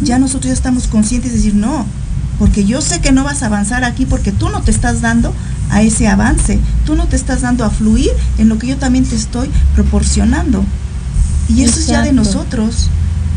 [0.02, 1.86] Ya nosotros ya estamos conscientes de decir, no,
[2.38, 5.32] porque yo sé que no vas a avanzar aquí porque tú no te estás dando
[5.70, 9.04] a ese avance, tú no te estás dando a fluir en lo que yo también
[9.04, 10.64] te estoy proporcionando.
[11.48, 12.88] Y eso es ya de nosotros,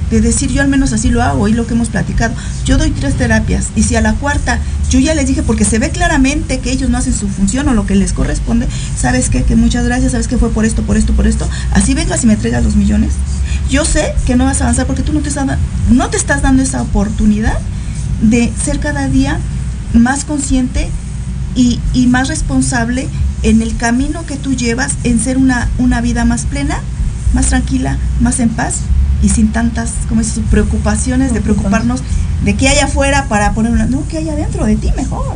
[0.10, 2.34] de decir yo al menos así lo hago y lo que hemos platicado.
[2.66, 5.80] Yo doy tres terapias y si a la cuarta yo ya les dije porque se
[5.80, 9.44] ve claramente que ellos no hacen su función o lo que les corresponde, ¿sabes qué?
[9.44, 11.48] Que muchas gracias, ¿sabes que fue por esto, por esto, por esto?
[11.72, 13.14] Así vengas y me entregas los millones.
[13.70, 15.58] Yo sé que no vas a avanzar porque tú no te estás,
[15.90, 17.58] no te estás dando esa oportunidad
[18.22, 19.40] de ser cada día
[19.94, 20.90] más consciente
[21.56, 23.08] y, más responsable
[23.44, 26.80] en el camino que tú llevas en ser una, una vida más plena,
[27.34, 28.82] más tranquila, más en paz
[29.26, 32.02] y sin tantas como dices, preocupaciones de preocuparnos
[32.44, 35.36] de qué hay afuera para poner una, no, que hay adentro de ti mejor.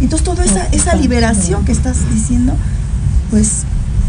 [0.00, 2.54] Entonces toda esa, esa liberación que estás diciendo,
[3.30, 3.64] pues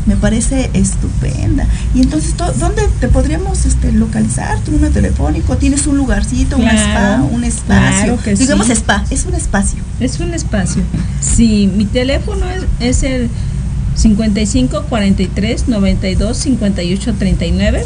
[0.05, 1.67] me parece estupenda.
[1.95, 4.59] Y entonces, ¿dónde te podríamos este, localizar?
[4.59, 8.17] Tu número telefónico, tienes un lugarcito, un spa, un espacio.
[8.37, 9.83] Digamos spa, es un espacio.
[9.99, 10.83] Es un espacio.
[11.19, 12.45] Sí, mi teléfono
[12.79, 13.29] es, el
[13.95, 17.85] 55 43 92 58 39.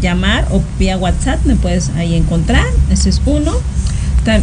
[0.00, 2.66] Llamar o vía WhatsApp me puedes ahí encontrar.
[2.90, 3.52] Ese es uno.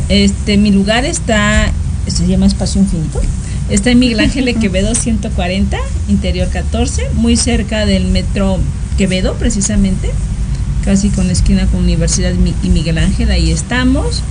[0.07, 1.69] Este, mi lugar está,
[2.07, 3.19] se llama Espacio Infinito
[3.69, 8.59] Está en Miguel Ángel Quevedo 140, interior 14, muy cerca del metro
[8.97, 10.11] Quevedo precisamente,
[10.85, 14.21] casi con la esquina con Universidad y Miguel Ángel, ahí estamos.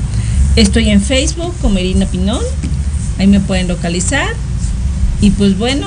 [0.56, 2.42] Estoy en Facebook como Irina Pinón,
[3.18, 4.28] ahí me pueden localizar.
[5.20, 5.86] Y pues bueno,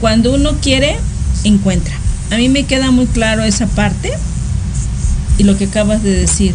[0.00, 0.96] cuando uno quiere,
[1.44, 1.94] encuentra.
[2.30, 4.12] A mí me queda muy claro esa parte
[5.38, 6.54] y lo que acabas de decir.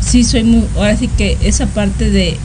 [0.00, 2.36] Sí, soy muy, ahora sí que esa parte de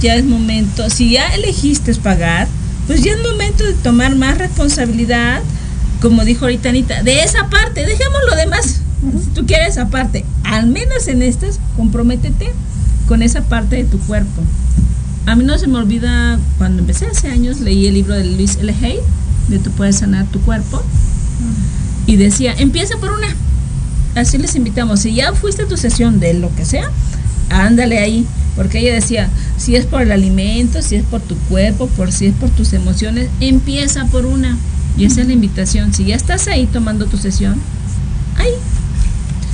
[0.00, 2.48] ya es momento, si ya elegiste pagar,
[2.86, 5.42] pues ya es momento de tomar más responsabilidad,
[6.00, 8.80] como dijo ahorita Anita, de esa parte, dejemos lo demás.
[9.22, 12.50] Si tú quieres esa parte, al menos en estas, comprométete
[13.08, 14.42] con esa parte de tu cuerpo.
[15.26, 18.56] A mí no se me olvida, cuando empecé hace años, leí el libro de Luis
[18.56, 18.74] L.
[18.82, 18.98] Hay,
[19.48, 20.82] de Tú puedes sanar tu cuerpo,
[22.06, 23.28] y decía, empieza por una.
[24.14, 26.90] Así les invitamos, si ya fuiste a tu sesión de lo que sea,
[27.48, 31.86] ándale ahí, porque ella decía, si es por el alimento, si es por tu cuerpo,
[31.88, 34.58] por si es por tus emociones, empieza por una.
[34.96, 35.94] Y esa es la invitación.
[35.94, 37.60] Si ya estás ahí tomando tu sesión,
[38.36, 38.50] ahí.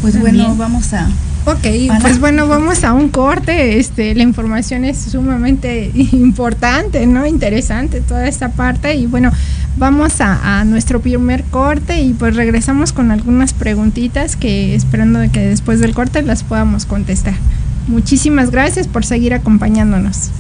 [0.01, 1.09] Pues bueno, vamos a
[1.49, 1.65] Ok,
[2.03, 3.79] pues bueno, vamos a un corte.
[3.79, 7.25] Este, la información es sumamente importante, ¿no?
[7.25, 8.97] Interesante toda esta parte.
[8.97, 9.31] Y bueno,
[9.77, 15.29] vamos a, a, nuestro primer corte y pues regresamos con algunas preguntitas que esperando de
[15.29, 17.35] que después del corte las podamos contestar.
[17.87, 20.31] Muchísimas gracias por seguir acompañándonos.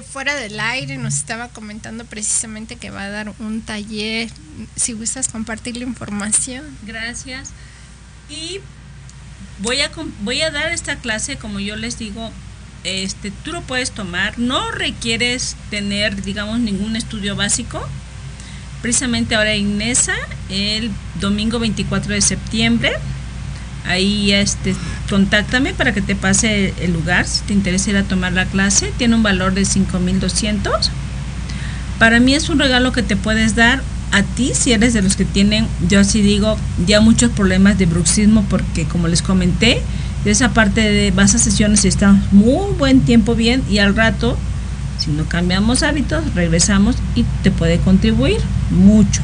[0.00, 4.30] Fuera del aire nos estaba comentando precisamente que va a dar un taller.
[4.76, 6.64] Si gustas compartir la información.
[6.86, 7.50] Gracias.
[8.30, 8.60] Y
[9.58, 9.90] voy a,
[10.20, 12.30] voy a dar esta clase, como yo les digo,
[12.84, 14.38] este, tú lo puedes tomar.
[14.38, 17.84] No requieres tener, digamos, ningún estudio básico.
[18.82, 20.14] Precisamente ahora Inesa,
[20.48, 22.92] el domingo 24 de septiembre,
[23.86, 24.74] ahí este
[25.08, 28.92] contáctame para que te pase el lugar si te interesa ir a tomar la clase
[28.98, 30.90] tiene un valor de 5200
[31.98, 35.16] para mí es un regalo que te puedes dar a ti si eres de los
[35.16, 39.82] que tienen yo así digo ya muchos problemas de bruxismo porque como les comenté
[40.24, 43.94] de esa parte de vas a sesiones y estamos muy buen tiempo bien y al
[43.94, 44.36] rato
[44.98, 48.38] si no cambiamos hábitos regresamos y te puede contribuir
[48.70, 49.22] mucho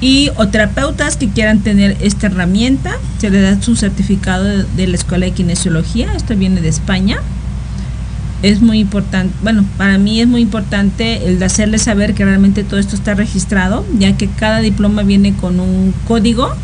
[0.00, 4.94] y o terapeutas que quieran tener esta herramienta, se les da su certificado de, la
[4.94, 7.18] Escuela de Kinesiología, esto viene de España.
[8.42, 12.62] Es muy importante, bueno, para mí es muy importante el de hacerles saber que realmente
[12.62, 16.54] todo esto está registrado, ya que cada diploma viene con un código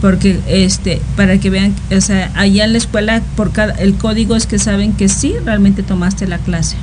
[0.00, 4.36] porque este para que vean o sea allá en la escuela por cada el código
[4.36, 6.76] es que saben que sí realmente tomaste la clase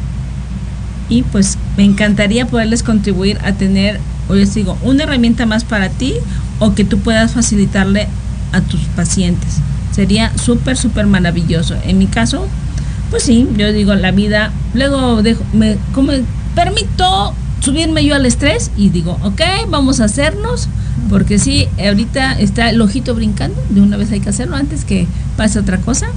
[1.07, 5.89] y pues me encantaría poderles contribuir a tener o les digo una herramienta más para
[5.89, 6.13] ti
[6.59, 8.07] o que tú puedas facilitarle
[8.51, 9.57] a tus pacientes
[9.91, 11.75] sería súper súper maravilloso.
[11.85, 12.47] En mi caso
[13.09, 16.11] pues sí yo digo la vida luego dejo, me como
[16.55, 20.69] permito subirme yo al estrés y digo ok vamos a hacernos
[21.09, 25.07] porque sí, ahorita está el ojito brincando, de una vez hay que hacerlo antes que
[25.37, 26.07] pase otra cosa.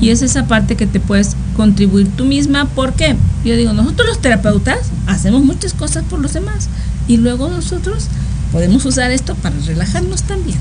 [0.00, 4.20] Y es esa parte que te puedes contribuir tú misma, porque yo digo, nosotros los
[4.20, 6.68] terapeutas hacemos muchas cosas por los demás
[7.08, 8.08] y luego nosotros
[8.52, 10.58] podemos usar esto para relajarnos también.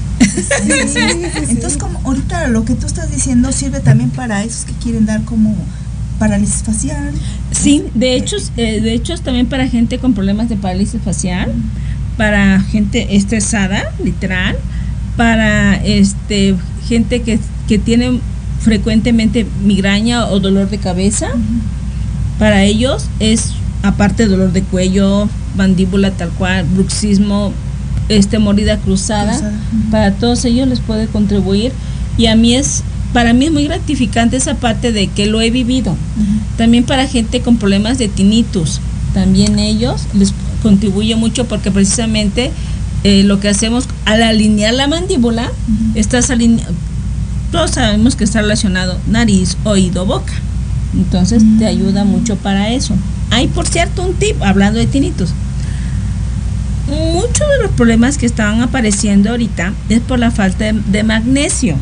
[1.50, 5.24] Entonces, como ahorita lo que tú estás diciendo sirve también para esos que quieren dar
[5.24, 5.56] como
[6.20, 7.12] parálisis facial.
[7.52, 11.52] Sí, de hecho, eh, de hecho también para gente con problemas de parálisis facial
[12.18, 14.56] para gente estresada, literal,
[15.18, 16.56] para este
[16.88, 18.20] gente que, que tiene
[18.60, 21.28] frecuentemente migraña o dolor de cabeza.
[22.40, 27.54] Para ellos es aparte dolor de cuello, mandíbula tal cual, bruxismo,
[28.10, 29.40] este mordida cruzada,
[29.92, 31.72] para todos ellos les puede contribuir
[32.18, 32.84] y a mí es
[33.14, 35.96] para mí es muy gratificante esa parte de que lo he vivido.
[36.58, 38.80] También para gente con problemas de tinnitus,
[39.14, 40.34] también ellos les
[40.64, 42.52] contribuye mucho porque precisamente
[43.04, 45.52] eh, lo que hacemos al alinear la mandíbula,
[45.94, 46.74] estás alineando,
[47.52, 50.34] todos sabemos que está relacionado nariz, oído, boca.
[50.96, 52.96] Entonces te ayuda mucho para eso.
[53.30, 55.34] Hay, por cierto, un tip hablando de tinitos.
[57.14, 61.76] Muchos de los problemas que estaban apareciendo ahorita es por la falta de, magnesio.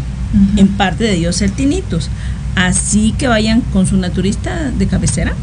[0.55, 2.09] En parte de ellos el tinnitus.
[2.55, 5.33] Así que vayan con su naturista de cabecera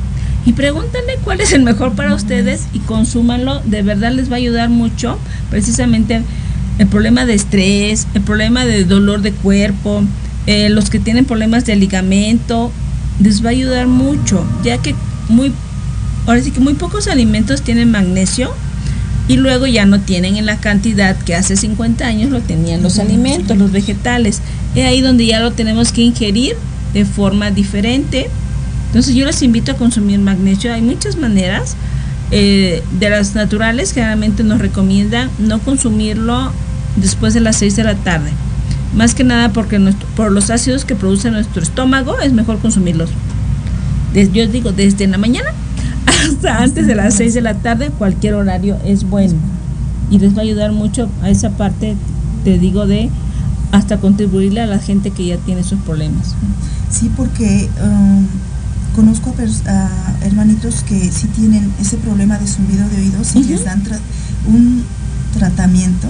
[0.46, 4.38] y pregúntenle cuál es el mejor para ustedes y consúmanlo, de verdad les va a
[4.38, 5.18] ayudar mucho,
[5.50, 6.22] precisamente
[6.78, 10.02] el problema de estrés, el problema de dolor de cuerpo,
[10.46, 12.72] eh, los que tienen problemas de ligamento,
[13.20, 14.94] les va a ayudar mucho, ya que
[15.28, 15.52] muy,
[16.26, 18.54] ahora sí que muy pocos alimentos tienen magnesio
[19.28, 22.98] y luego ya no tienen en la cantidad que hace 50 años lo tenían los
[22.98, 24.40] alimentos, los vegetales.
[24.74, 26.56] Es ahí donde ya lo tenemos que ingerir
[26.94, 28.28] de forma diferente
[28.88, 30.72] entonces yo les invito a consumir magnesio.
[30.72, 31.76] Hay muchas maneras.
[32.30, 36.52] Eh, de las naturales generalmente nos recomiendan no consumirlo
[36.96, 38.30] después de las 6 de la tarde.
[38.94, 39.78] Más que nada porque
[40.14, 43.10] por los ácidos que produce nuestro estómago es mejor consumirlos.
[44.14, 45.52] yo digo, desde la mañana
[46.38, 49.34] hasta antes de las 6 de la tarde, cualquier horario es bueno.
[50.10, 51.96] Y les va a ayudar mucho a esa parte,
[52.44, 53.10] te digo, de
[53.72, 56.34] hasta contribuirle a la gente que ya tiene esos problemas.
[56.90, 57.68] Sí, porque...
[57.82, 58.26] Um,
[58.94, 59.32] conozco
[59.68, 63.80] a, hermanitos que sí tienen ese problema de zumbido de oídos y les dan
[64.44, 64.82] un
[65.34, 66.08] tratamiento,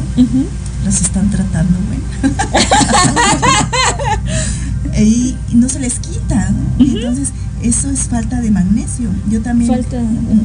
[0.87, 2.35] los están tratando, bueno.
[4.99, 6.51] y, no se les quita.
[6.79, 7.33] Entonces,
[7.63, 9.09] eso es falta de magnesio.
[9.31, 9.73] Yo también,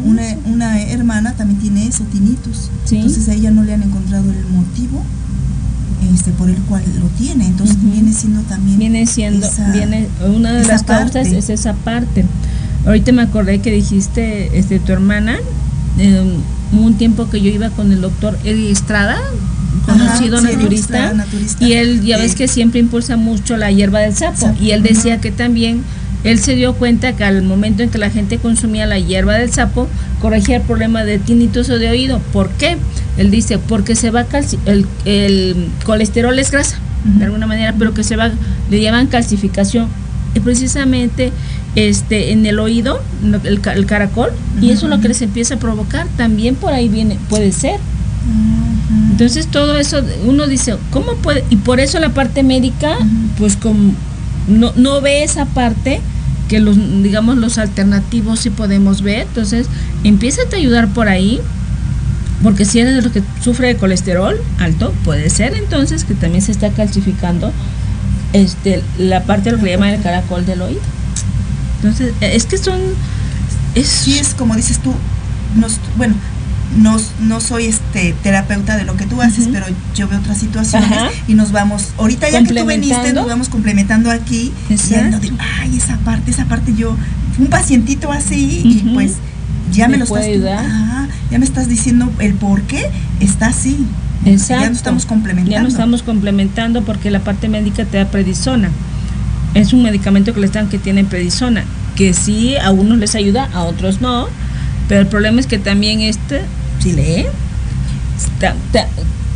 [0.05, 2.69] una, una, hermana también tiene eso, tinnitus.
[2.91, 5.03] Entonces a ella no le han encontrado el motivo
[6.13, 7.47] este, por el cual lo tiene.
[7.47, 8.79] Entonces viene siendo también.
[8.79, 12.25] Viene siendo, viene, una de las causas es esa parte.
[12.85, 15.37] Ahorita me acordé que dijiste, este, tu hermana,
[15.97, 16.37] eh,
[16.73, 19.17] un tiempo que yo iba con el doctor Eddie Estrada,
[19.85, 21.13] conocido naturista,
[21.59, 25.21] y él ya ves que siempre impulsa mucho la hierba del sapo, y él decía
[25.21, 25.83] que también
[26.23, 29.51] él se dio cuenta que al momento en que la gente consumía la hierba del
[29.51, 29.87] sapo,
[30.21, 32.19] corregía el problema de tinnitus o de oído.
[32.31, 32.77] ¿Por qué?
[33.17, 34.25] Él dice, porque se va
[34.65, 38.31] el, el colesterol es grasa, de alguna manera, pero que se va,
[38.69, 39.87] le llaman calcificación.
[40.35, 41.31] Y precisamente
[41.75, 43.01] este en el oído,
[43.43, 47.17] el, caracol, y eso es lo que les empieza a provocar, también por ahí viene,
[47.29, 47.79] puede ser.
[49.11, 51.43] Entonces todo eso, uno dice, ¿cómo puede?
[51.49, 52.97] Y por eso la parte médica,
[53.37, 53.93] pues como
[54.47, 56.01] no, no ve esa parte
[56.53, 59.21] que los, digamos, los alternativos sí podemos ver.
[59.21, 59.65] Entonces,
[60.03, 61.41] empieza a ayudar por ahí
[62.43, 66.43] porque si eres de los que sufre de colesterol alto, puede ser entonces que también
[66.43, 67.51] se está calcificando
[68.33, 70.81] este, la parte de lo que llama el caracol del oído.
[71.77, 72.79] Entonces, es que son...
[73.73, 74.93] Es, sí, es como dices tú,
[75.55, 76.13] nos, bueno,
[76.77, 80.89] no, no soy este terapeuta de lo que tú haces, pero yo veo otras situaciones
[81.27, 85.97] y nos vamos, ahorita ya que tú viniste, nos vamos complementando aquí, diciendo, ay, esa
[85.97, 86.95] parte, esa parte yo,
[87.37, 89.13] un pacientito así y pues
[89.71, 90.25] ya me, lo estás
[91.31, 92.89] ya me estás diciendo el por qué
[93.19, 93.85] está así.
[94.25, 94.63] Exacto.
[94.63, 95.51] Ya nos estamos complementando.
[95.51, 98.69] Ya nos estamos complementando porque la parte médica te da predisona.
[99.53, 101.63] Es un medicamento que les dan que tiene predisona,
[101.95, 104.27] que sí a unos les ayuda, a otros no.
[104.87, 106.41] Pero el problema es que también este,
[106.79, 107.25] si lee,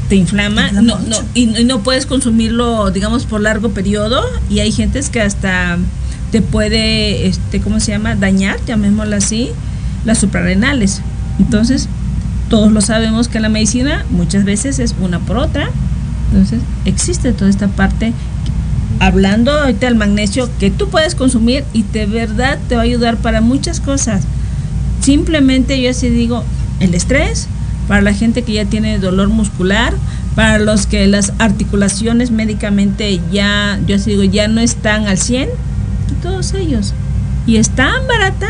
[0.10, 4.24] te inflama, no, no, y, no puedes consumirlo, digamos, por largo periodo.
[4.50, 5.78] Y hay gentes que hasta
[6.32, 8.16] te puede, este, ¿cómo se llama?
[8.16, 9.50] Dañar, llamémoslo así,
[10.06, 11.02] las suprarrenales.
[11.40, 11.88] Entonces,
[12.50, 15.70] todos lo sabemos que la medicina muchas veces es una por otra.
[16.32, 18.14] Entonces, existe toda esta parte.
[19.00, 23.18] Hablando ahorita del magnesio que tú puedes consumir y de verdad te va a ayudar
[23.18, 24.24] para muchas cosas.
[25.08, 26.44] Simplemente yo así digo,
[26.82, 27.48] el estrés,
[27.88, 29.94] para la gente que ya tiene dolor muscular,
[30.36, 35.48] para los que las articulaciones médicamente ya, yo así digo, ya no están al 100,
[36.22, 36.94] todos ellos.
[37.46, 38.48] Y es tan barata,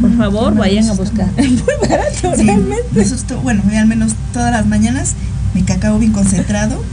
[0.00, 1.26] por favor, vayan a buscar.
[1.36, 3.04] Muy barato, realmente.
[3.42, 5.16] bueno, al menos todas las mañanas
[5.54, 6.84] mi cacao bien concentrado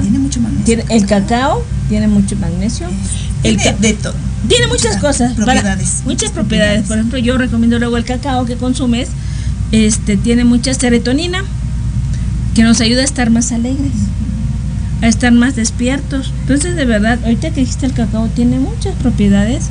[0.00, 0.82] tiene mucho magnesio.
[0.88, 2.86] el cacao tiene mucho magnesio.
[3.42, 4.14] El tiene de todo.
[4.48, 5.34] Tiene muchas cosas.
[5.34, 6.02] Propiedades.
[6.04, 6.86] muchas propiedades.
[6.86, 9.08] Por ejemplo, yo recomiendo luego el cacao que consumes.
[9.72, 11.42] Este tiene mucha serotonina
[12.54, 13.92] que nos ayuda a estar más alegres,
[15.02, 16.32] a estar más despiertos.
[16.42, 19.66] Entonces, de verdad, ahorita que dijiste el cacao tiene muchas propiedades.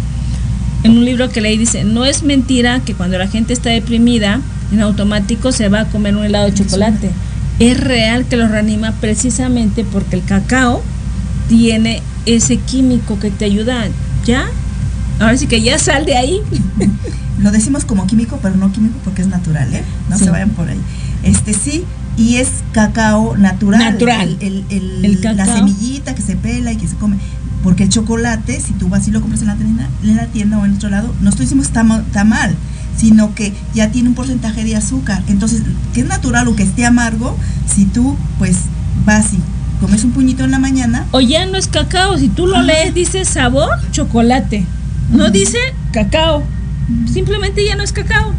[0.84, 4.42] En un libro que leí dice, no es mentira que cuando la gente está deprimida,
[4.74, 7.12] en automático se va a comer un helado de chocolate.
[7.60, 10.84] Es real que lo reanima precisamente porque el cacao
[11.48, 13.88] tiene ese químico que te ayuda
[14.26, 14.50] ya.
[15.20, 16.42] Ahora sí que ya sal de ahí.
[17.40, 19.84] Lo decimos como químico, pero no químico porque es natural, ¿eh?
[20.10, 20.80] No se vayan por ahí.
[21.24, 21.84] Este sí,
[22.18, 23.80] y es cacao natural.
[23.80, 24.38] Natural.
[24.40, 27.18] El, el, la semillita que se pela y que se come.
[27.64, 30.58] Porque el chocolate, si tú vas y lo compras en la tienda, en la tienda
[30.58, 32.56] o en otro lado, no estoy diciendo que está, está mal,
[32.98, 35.24] sino que ya tiene un porcentaje de azúcar.
[35.28, 37.38] Entonces, que es natural o que esté amargo,
[37.74, 38.58] si tú pues
[39.06, 39.40] vas y
[39.80, 41.06] comes un puñito en la mañana.
[41.12, 44.66] O ya no es cacao, si tú lo lees dice sabor chocolate,
[45.14, 45.58] no dice
[45.92, 46.44] cacao,
[47.12, 48.34] simplemente ya no es cacao.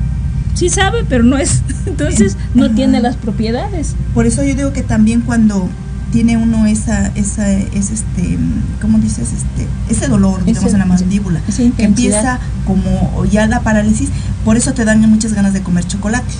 [0.55, 3.95] Sí sabe, pero no es, entonces no tiene las propiedades.
[4.12, 5.68] Por eso yo digo que también cuando
[6.12, 8.39] tiene uno esa, esa, es este,
[8.81, 9.31] ¿cómo dices?
[9.33, 11.41] Este, ese dolor, digamos, en la mandíbula,
[11.77, 14.11] que empieza como ya la parálisis,
[14.45, 16.33] por eso te dan muchas ganas de comer chocolate,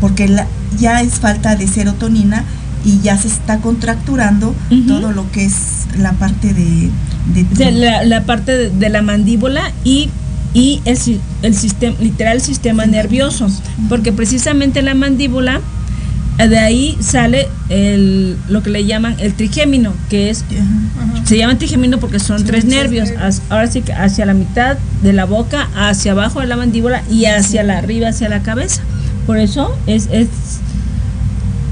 [0.00, 0.46] porque la,
[0.78, 2.44] ya es falta de serotonina
[2.84, 4.54] y ya se está contracturando
[4.86, 6.90] todo lo que es la parte de...
[7.34, 10.10] de, la, la, parte de la mandíbula y
[10.52, 10.98] y el,
[11.42, 13.48] el sistema, literal el sistema nervioso,
[13.88, 15.60] porque precisamente la mandíbula,
[16.38, 20.44] eh, de ahí sale el, lo que le llaman el trigémino, que es,
[21.24, 23.10] se llama trigémino porque son tres nervios,
[23.48, 27.26] ahora sí que hacia la mitad de la boca, hacia abajo de la mandíbula y
[27.26, 28.82] hacia la arriba, hacia la cabeza.
[29.26, 30.28] Por eso es, es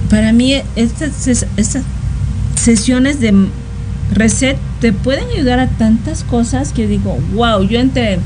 [0.09, 1.83] para mí estas, estas
[2.55, 3.49] sesiones de
[4.13, 8.19] reset te pueden ayudar a tantas cosas que digo, wow, yo entre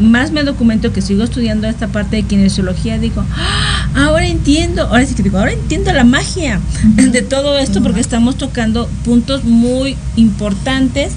[0.00, 5.06] más me documento que sigo estudiando esta parte de kinesiología, digo, ah, ahora entiendo, ahora
[5.06, 6.60] sí que digo, ahora entiendo la magia
[6.96, 11.12] de todo esto porque estamos tocando puntos muy importantes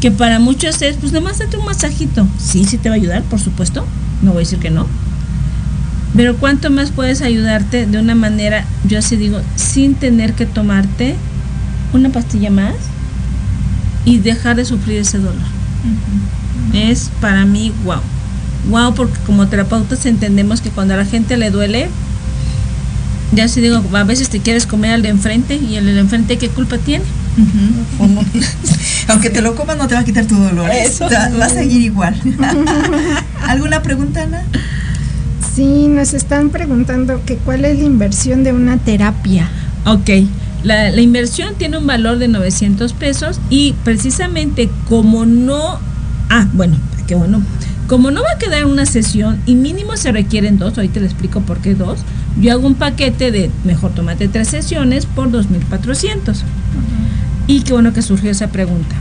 [0.00, 2.26] que para muchos es, pues nomás date un masajito.
[2.38, 3.84] Sí, sí te va a ayudar, por supuesto,
[4.22, 4.86] no voy a decir que no.
[6.14, 11.16] Pero cuánto más puedes ayudarte de una manera, yo así digo, sin tener que tomarte
[11.92, 12.74] una pastilla más
[14.06, 15.34] y dejar de sufrir ese dolor
[16.72, 18.00] es para mí wow.
[18.68, 21.88] Wow, porque como terapeutas entendemos que cuando a la gente le duele,
[23.32, 26.36] ya si digo, a veces te quieres comer al de enfrente y el de enfrente,
[26.36, 27.04] ¿qué culpa tiene?
[29.08, 30.68] Aunque te lo comas, no te va a quitar tu dolor.
[30.68, 32.20] Va, a seguir igual.
[33.46, 34.42] ¿Alguna pregunta, Ana?
[35.54, 39.48] Sí, nos están preguntando que cuál es la inversión de una terapia.
[39.84, 40.10] Ok,
[40.66, 45.80] la, la inversión tiene un valor de 900 pesos y precisamente como no
[46.28, 47.42] Ah, bueno, qué bueno.
[47.86, 51.40] Como no va a quedar una sesión y mínimo se requieren dos, ahorita le explico
[51.42, 52.00] por qué dos,
[52.40, 56.36] yo hago un paquete de mejor tomate tres sesiones por 2.400.
[57.46, 58.96] Y qué bueno que surgió esa pregunta.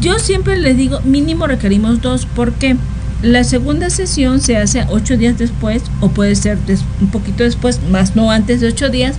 [0.00, 2.76] Yo siempre les digo, mínimo requerimos dos, porque
[3.24, 6.58] la segunda sesión se hace ocho días después, o puede ser
[7.00, 9.16] un poquito después, más no antes de ocho días,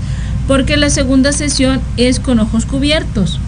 [0.47, 3.39] porque la segunda sesión es con ojos cubiertos.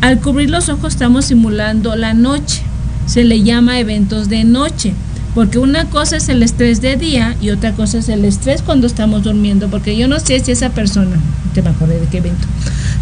[0.00, 2.62] Al cubrir los ojos estamos simulando la noche.
[3.06, 4.92] Se le llama eventos de noche.
[5.34, 8.86] Porque una cosa es el estrés de día y otra cosa es el estrés cuando
[8.86, 9.68] estamos durmiendo.
[9.68, 11.16] Porque yo no sé si esa persona,
[11.54, 12.46] te me acordé de qué evento.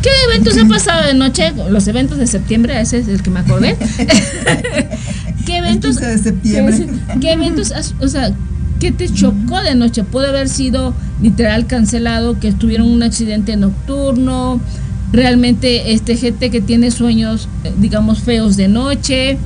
[0.03, 1.53] ¿Qué eventos ha pasado de noche?
[1.71, 3.77] Los eventos de septiembre, ese es el que me acordé.
[5.47, 5.97] ¿Qué eventos?
[5.97, 6.89] de septiembre.
[7.21, 8.33] ¿Qué eventos, o sea,
[8.81, 10.05] qué te chocó de noche?
[10.05, 10.93] Puede haber sido
[11.23, 14.61] literal cancelado, que tuvieron un accidente nocturno,
[15.13, 19.39] realmente este gente que tiene sueños eh, digamos feos de noche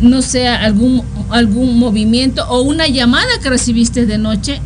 [0.00, 4.60] no sea algún algún movimiento o una llamada que recibiste de noche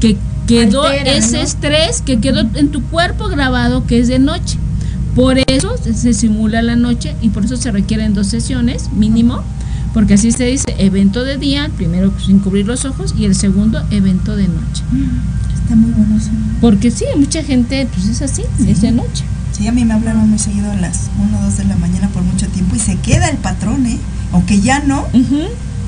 [0.00, 4.58] que quedó ese estrés que quedó en tu cuerpo grabado que es de noche.
[5.14, 9.42] Por eso se simula la noche y por eso se requieren dos sesiones mínimo,
[9.96, 13.82] porque así se dice evento de día, primero sin cubrir los ojos y el segundo
[13.90, 14.82] evento de noche.
[15.54, 16.28] Está muy bueno eso.
[16.60, 19.24] Porque sí, mucha gente pues es así, es de noche.
[19.52, 22.10] Sí, a mí me hablaron muy seguido a las 1 o 2 de la mañana
[22.10, 23.96] por mucho tiempo y se queda el patrón, ¿eh?
[24.32, 25.06] Aunque ya no,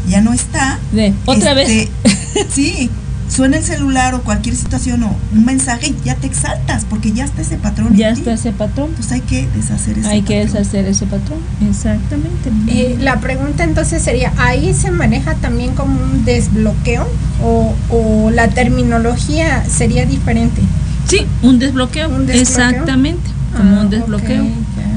[0.09, 0.79] ya no está.
[0.93, 1.69] De, otra vez.
[1.69, 2.89] Este, sí,
[3.29, 7.25] suena el celular o cualquier situación o un mensaje y ya te exaltas porque ya
[7.25, 7.95] está ese patrón.
[7.97, 8.89] Ya está ese patrón.
[8.91, 12.51] Entonces hay que deshacer ese Hay que deshacer ese patrón, exactamente.
[12.69, 17.07] Eh, la pregunta entonces sería, ¿ahí se maneja también como un desbloqueo
[17.43, 20.63] o, o la terminología sería diferente?
[21.07, 22.41] Sí, un desbloqueo, ¿Un desbloqueo?
[22.43, 24.43] exactamente, como un Ah, desbloqueo.
[24.43, 24.49] ok,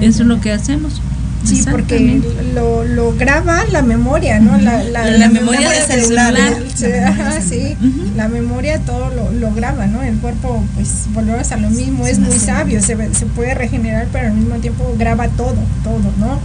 [0.01, 1.01] ya, Eso es lo que hacemos.
[1.43, 2.21] Sí, porque
[2.53, 4.57] lo, lo graba la memoria, ¿no?
[4.57, 6.33] La, la, La memoria del celular.
[6.35, 6.63] celular.
[6.75, 7.77] Sí, La memoria ajá, sí,
[8.15, 10.01] la memoria todo lo, lo graba, ¿no?
[10.03, 14.27] El cuerpo, pues, volvemos a lo mismo, es muy sabio, se, se puede regenerar, pero
[14.27, 16.39] al mismo tiempo graba todo, todo, ¿no?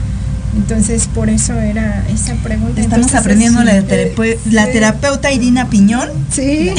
[0.56, 2.80] Entonces, por eso era esa pregunta.
[2.80, 3.84] Estamos Entonces, aprendiendo es- la, eh,
[4.16, 6.70] terape- la terapeuta Irina Piñón Sí,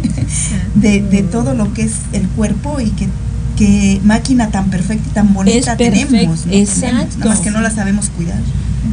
[0.74, 3.08] de, de todo lo que es el cuerpo y que,
[3.56, 6.46] que máquina tan perfecta y tan bonita Es perfecto, tenemos.
[6.46, 6.52] ¿no?
[6.52, 6.90] exacto.
[6.90, 8.38] Tenemos, Nada más que no la sabemos cuidar.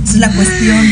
[0.03, 0.85] Esa es la cuestión.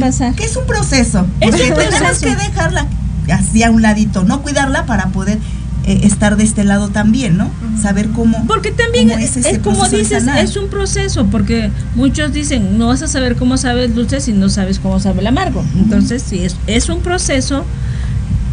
[0.00, 0.34] Pasar.
[0.34, 1.26] que es un proceso.
[1.40, 2.26] Es porque un tenemos proceso.
[2.26, 2.86] que dejarla
[3.32, 5.38] así a un ladito, no cuidarla para poder
[5.86, 7.50] eh, estar de este lado también, ¿no?
[7.80, 8.46] Saber cómo.
[8.46, 13.02] Porque también cómo es, es como dices, es un proceso, porque muchos dicen, no vas
[13.02, 15.64] a saber cómo sabe el dulce si no sabes cómo sabe el amargo.
[15.76, 17.64] Entonces, sí, es, es un proceso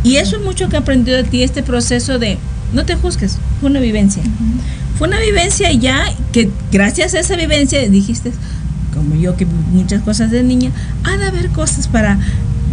[0.04, 2.38] y eso es mucho que he aprendido de ti, este proceso de,
[2.74, 4.24] no te juzgues, fue una vivencia.
[4.98, 8.32] Fue una vivencia ya que gracias a esa vivencia dijiste,
[8.94, 10.72] como yo que muchas cosas de niña,
[11.04, 12.20] ha de haber cosas para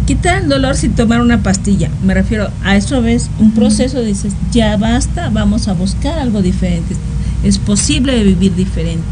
[0.05, 1.89] quitar el dolor sin tomar una pastilla.
[2.03, 6.95] Me refiero a eso, ves, un proceso, dices, ya basta, vamos a buscar algo diferente.
[7.43, 9.05] Es posible vivir diferente.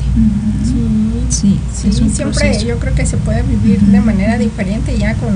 [1.30, 2.66] Sí, Sí, es un siempre proceso.
[2.66, 5.30] yo creo que se puede vivir de manera diferente ya con,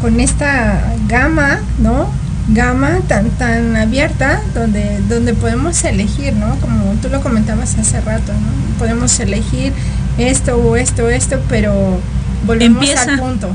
[0.00, 2.08] con esta gama, ¿no?
[2.50, 6.56] Gama tan tan abierta donde donde podemos elegir, ¿no?
[6.60, 8.78] Como tú lo comentabas hace rato, ¿no?
[8.78, 9.72] Podemos elegir
[10.16, 12.00] esto o esto esto, pero
[12.46, 13.12] volvemos Empieza.
[13.12, 13.50] al punto.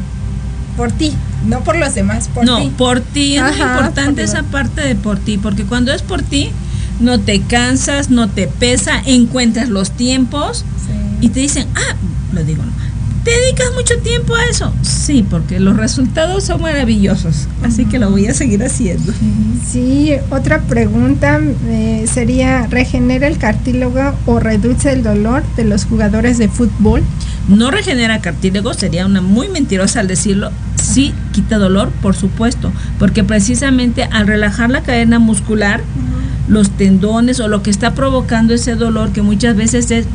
[0.78, 1.14] Por ti,
[1.46, 2.72] no por los demás, por no, ti.
[2.78, 6.22] por ti, es muy importante por esa parte de por ti, porque cuando es por
[6.22, 6.52] ti,
[7.00, 11.26] no te cansas, no te pesa, encuentras los tiempos Sí.
[11.26, 11.96] y te dicen, ah,
[12.34, 12.72] lo digo, ¿no?
[13.24, 14.74] ¿Te dedicas mucho tiempo a eso?
[14.82, 19.14] Sí, porque los resultados son maravillosos, así que lo voy a seguir haciendo.
[19.66, 26.38] Sí, otra pregunta eh, sería, ¿regenera el cartílago o reduce el dolor de los jugadores
[26.38, 27.02] de fútbol?
[27.48, 30.52] No regenera cartílago, sería una muy mentirosa al decirlo.
[30.82, 35.82] Sí, quita dolor, por supuesto, porque precisamente al relajar la cadena muscular,
[36.48, 40.06] los tendones o lo que está provocando ese dolor que muchas veces es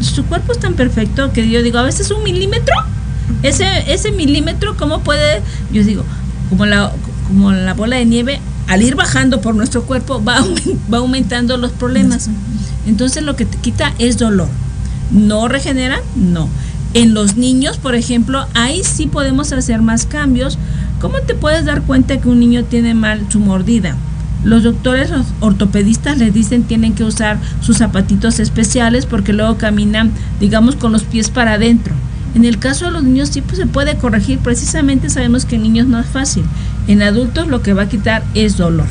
[0.00, 2.74] su cuerpo es tan perfecto que yo digo, a veces un milímetro,
[3.42, 6.04] ese ese milímetro cómo puede, yo digo,
[6.48, 6.92] como la
[7.28, 10.44] como la bola de nieve al ir bajando por nuestro cuerpo va
[10.92, 12.28] va aumentando los problemas.
[12.86, 14.48] Entonces lo que te quita es dolor.
[15.10, 16.00] ¿No regenera?
[16.16, 16.48] No.
[16.94, 20.58] En los niños, por ejemplo, ahí sí podemos hacer más cambios.
[21.00, 23.96] ¿Cómo te puedes dar cuenta que un niño tiene mal su mordida?
[24.44, 30.10] Los doctores los ortopedistas les dicen tienen que usar sus zapatitos especiales porque luego caminan,
[30.40, 31.94] digamos, con los pies para adentro.
[32.34, 35.62] En el caso de los niños sí pues, se puede corregir, precisamente sabemos que en
[35.62, 36.44] niños no es fácil.
[36.88, 38.86] En adultos lo que va a quitar es dolor.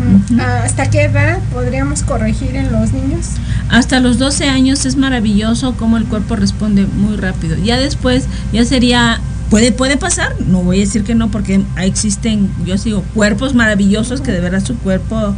[0.00, 0.40] Ujú.
[0.40, 3.30] Ah, ¿Hasta qué edad podríamos corregir en los niños?
[3.68, 7.56] Hasta los 12 años es maravilloso cómo el cuerpo responde muy rápido.
[7.56, 9.20] Ya después, ya sería,
[9.50, 14.20] puede, puede pasar, no voy a decir que no, porque existen, yo sigo, cuerpos maravillosos
[14.20, 15.34] que de verdad su cuerpo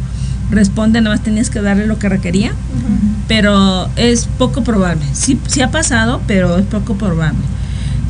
[0.51, 2.53] responde, nada más tenías que darle lo que requería,
[3.27, 5.01] pero es poco probable.
[5.13, 7.39] Sí, sí ha pasado, pero es poco probable.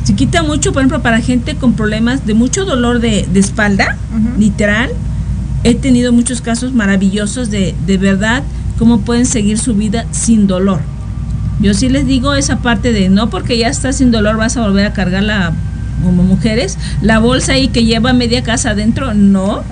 [0.04, 3.96] Se quita mucho, por ejemplo, para gente con problemas de mucho dolor de, de espalda,
[4.38, 4.90] literal.
[5.62, 8.42] He tenido muchos casos maravillosos de, de verdad,
[8.78, 10.80] cómo pueden seguir su vida sin dolor.
[11.60, 14.60] Yo sí les digo esa parte de no porque ya estás sin dolor vas a
[14.60, 15.54] volver a cargar la,
[16.02, 19.62] como mujeres, la bolsa ahí que lleva media casa adentro, no.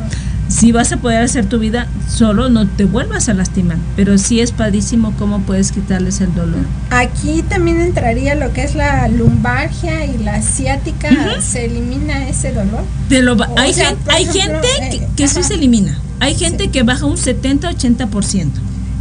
[0.49, 3.79] Si vas a poder hacer tu vida solo, no te vuelvas a lastimar.
[3.97, 6.61] Pero sí es padrísimo cómo puedes quitarles el dolor.
[6.91, 11.09] Aquí también entraría lo que es la lumbargia y la ciática.
[11.41, 12.85] ¿Se elimina ese dolor?
[13.09, 15.99] Te lo hay sea, gen- por hay ejemplo, gente eh, que, que sí se elimina.
[16.21, 18.49] Hay gente que baja un 70-80%.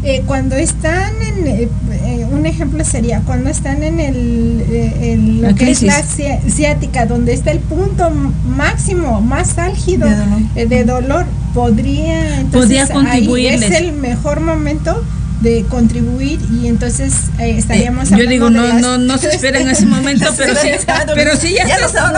[0.03, 4.65] Eh, cuando están en, eh, eh, un ejemplo sería, cuando están en el,
[4.99, 10.07] en lo que es la ciática, donde está el punto máximo, más álgido
[10.55, 15.03] de dolor, podría, entonces, Ahí es el mejor momento
[15.41, 20.25] de contribuir y entonces estaríamos yo digo no no no se esperen en ese momento
[20.37, 20.69] pero sí
[21.15, 22.11] pero si ya, estás,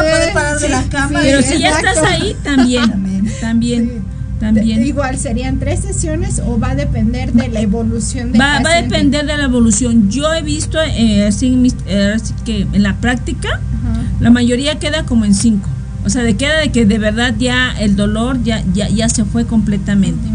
[1.13, 4.02] pero si ya estás ahí también también
[4.85, 8.81] Igual serían tres sesiones o va a depender de la evolución del va, va a
[8.81, 10.09] depender de la evolución.
[10.09, 13.61] Yo he visto eh, eh, que en la práctica
[14.19, 15.69] la mayoría queda como en cinco.
[16.05, 19.23] O sea, de queda de que de verdad ya el dolor ya ya, ya se
[19.23, 20.27] fue completamente.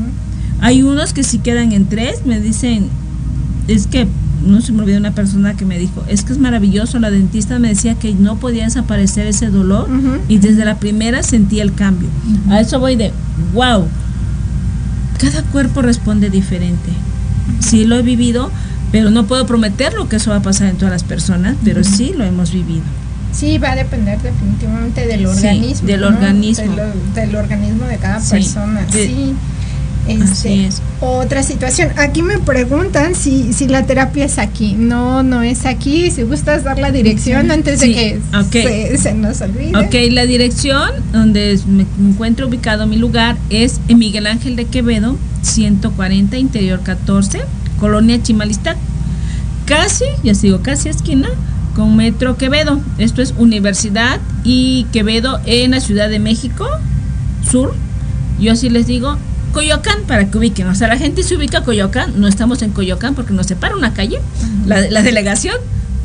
[0.60, 2.88] Hay unos que si quedan en tres, me dicen,
[3.68, 4.08] es que
[4.44, 7.58] no se me olvidó una persona que me dijo, es que es maravilloso, la dentista
[7.58, 9.88] me decía que no podía desaparecer ese dolor
[10.28, 12.08] y desde la primera sentí el cambio.
[12.50, 13.12] A eso voy de,
[13.54, 13.86] wow,
[15.18, 16.90] cada cuerpo responde diferente.
[17.60, 18.50] Sí lo he vivido,
[18.92, 21.82] pero no puedo prometer lo que eso va a pasar en todas las personas, pero
[21.84, 22.84] sí lo hemos vivido.
[23.32, 25.86] Sí, va a depender definitivamente del organismo.
[25.86, 26.74] del organismo.
[27.14, 28.86] Del, organismo de cada persona.
[28.90, 29.34] sí.
[30.08, 31.90] Este, otra situación.
[31.96, 34.74] Aquí me preguntan si, si la terapia es aquí.
[34.74, 36.10] No, no es aquí.
[36.10, 39.76] Si gustas dar la dirección antes de que se, nos olvide.
[39.76, 45.16] Ok, la dirección donde me encuentro ubicado mi lugar es en Miguel Ángel de Quevedo,
[45.42, 47.40] 140, Interior 14,
[47.78, 48.76] Colonia Chimalistán.
[49.66, 51.28] Casi, ya sigo, casi esquina
[51.74, 52.80] con Metro Quevedo.
[52.96, 56.66] Esto es Universidad y Quevedo en la Ciudad de México,
[57.48, 57.74] Sur.
[58.40, 59.18] Yo así les digo,
[59.52, 60.68] Coyoacán para que ubiquen.
[60.68, 62.20] O sea, la gente se ubica a Coyoacán.
[62.20, 64.20] No estamos en Coyoacán porque nos separa una calle,
[64.66, 65.56] la, delegación,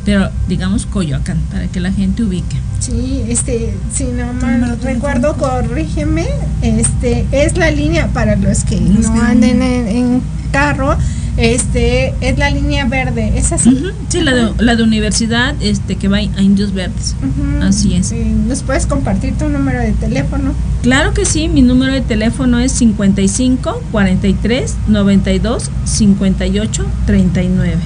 [0.04, 2.56] pero digamos Coyoacán para que la gente ubique.
[2.80, 6.26] Sí, este, si no mal recuerdo, corrígeme,
[6.62, 10.22] este, es la línea para los que no anden en
[10.52, 10.96] carro
[11.36, 13.82] este es la línea verde, ¿es así?
[14.08, 17.16] Sí, la de, la de universidad este que va a Indios Verdes.
[17.62, 18.12] Así es.
[18.12, 20.52] ¿Nos puedes compartir tu número de teléfono?
[20.82, 27.76] Claro que sí, mi número de teléfono es 55 43 92 58 39.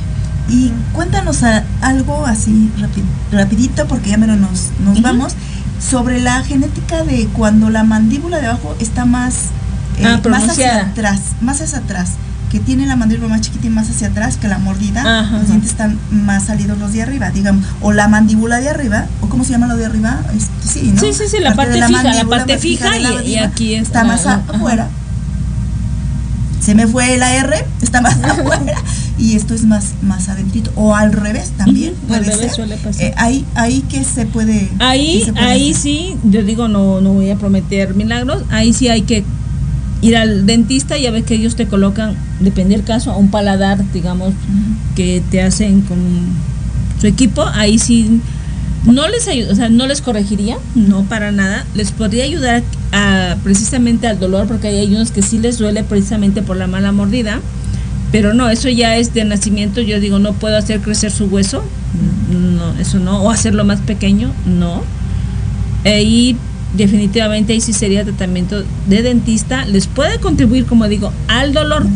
[0.51, 1.42] Y cuéntanos
[1.80, 2.70] algo así
[3.32, 5.34] rapidito, porque ya menos nos, nos vamos,
[5.78, 9.46] sobre la genética de cuando la mandíbula de abajo está más,
[9.99, 12.16] eh, ah, más hacia atrás, más hacia atrás
[12.51, 15.70] que tiene la mandíbula más chiquita y más hacia atrás que la mordida, los dientes
[15.70, 19.53] están más salidos los de arriba, digamos, o la mandíbula de arriba, o cómo se
[19.53, 21.01] llama lo de arriba, este, sí, ¿no?
[21.01, 24.88] Sí, sí, sí, la parte, fija, la parte fija y, aquí está, más afuera.
[26.61, 28.74] Se me fue la R, está más afuera
[29.16, 32.51] y esto es más más adentrito o al revés también puede ser.
[32.51, 33.03] Suele pasar.
[33.03, 37.36] Eh, ahí ahí que se puede Ahí ahí sí, yo digo no no voy a
[37.36, 39.24] prometer milagros, ahí sí hay que
[40.01, 43.78] ir al dentista, ya ves que ellos te colocan, depende del caso, a un paladar,
[43.92, 44.32] digamos,
[44.94, 45.99] que te hacen con
[47.01, 48.20] su equipo, ahí sí
[48.84, 53.36] no les ayuda, o sea, no les corregiría, no para nada, les podría ayudar a,
[53.42, 57.40] precisamente al dolor, porque hay unos que sí les duele precisamente por la mala mordida,
[58.12, 61.62] pero no, eso ya es de nacimiento, yo digo, no puedo hacer crecer su hueso,
[62.30, 64.82] no, eso no, o hacerlo más pequeño, no.
[65.84, 66.36] E, y
[66.74, 69.64] definitivamente ahí sí sería tratamiento de dentista.
[69.64, 71.86] Les puede contribuir, como digo, al dolor,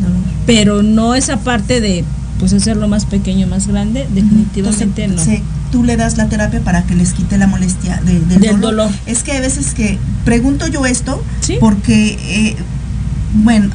[0.46, 2.04] pero no esa parte de
[2.38, 5.22] pues hacerlo más pequeño, más grande, definitivamente no.
[5.70, 8.90] tú le das la terapia para que les quite la molestia del, dolor.
[9.06, 11.22] Es que a veces que pregunto yo esto
[11.60, 12.56] porque, eh,
[13.32, 13.70] bueno,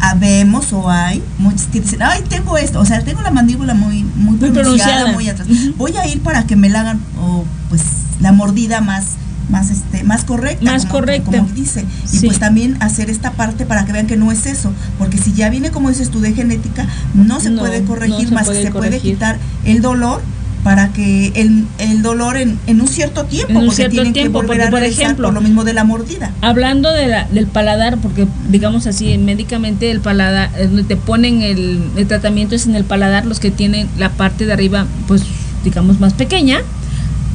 [0.00, 4.02] habemos o hay muchos que dicen, ay, tengo esto, o sea, tengo la mandíbula muy,
[4.02, 5.46] muy, pronunciada, muy atrás.
[5.76, 7.82] Voy a ir para que me la hagan, o pues
[8.20, 9.16] la mordida más
[9.48, 11.38] más este más correcta más como, correcta.
[11.38, 11.84] como dice.
[12.12, 15.32] Y pues también hacer esta parte para que vean que no es eso porque si
[15.32, 19.00] ya viene como dices tú de genética no se puede corregir más que se puede
[19.00, 20.20] quitar el dolor
[20.64, 24.66] para que el, el dolor en, en, un cierto tiempo, en un cierto tiempo, porque,
[24.66, 26.32] por ejemplo, lo mismo de la mordida.
[26.40, 31.42] Hablando de la, del paladar, porque digamos así, médicamente el paladar, eh, donde te ponen
[31.42, 35.22] el, el tratamiento es en el paladar, los que tienen la parte de arriba, pues
[35.64, 36.58] digamos más pequeña,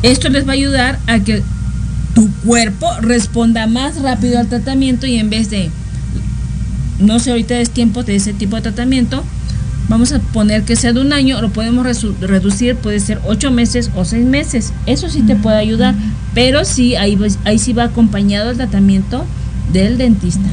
[0.04, 1.44] esto les va a ayudar a que
[2.14, 5.70] tu cuerpo responda más rápido al tratamiento y en vez de,
[7.00, 9.24] no sé, ahorita es tiempo de ese tipo de tratamiento,
[9.90, 11.86] vamos a poner que sea de un año, lo podemos
[12.20, 14.74] reducir, puede ser ocho meses o seis meses.
[14.86, 15.96] Eso sí te puede ayudar,
[16.34, 19.26] pero sí, ahí, ahí sí va acompañado el tratamiento
[19.72, 20.48] del dentista.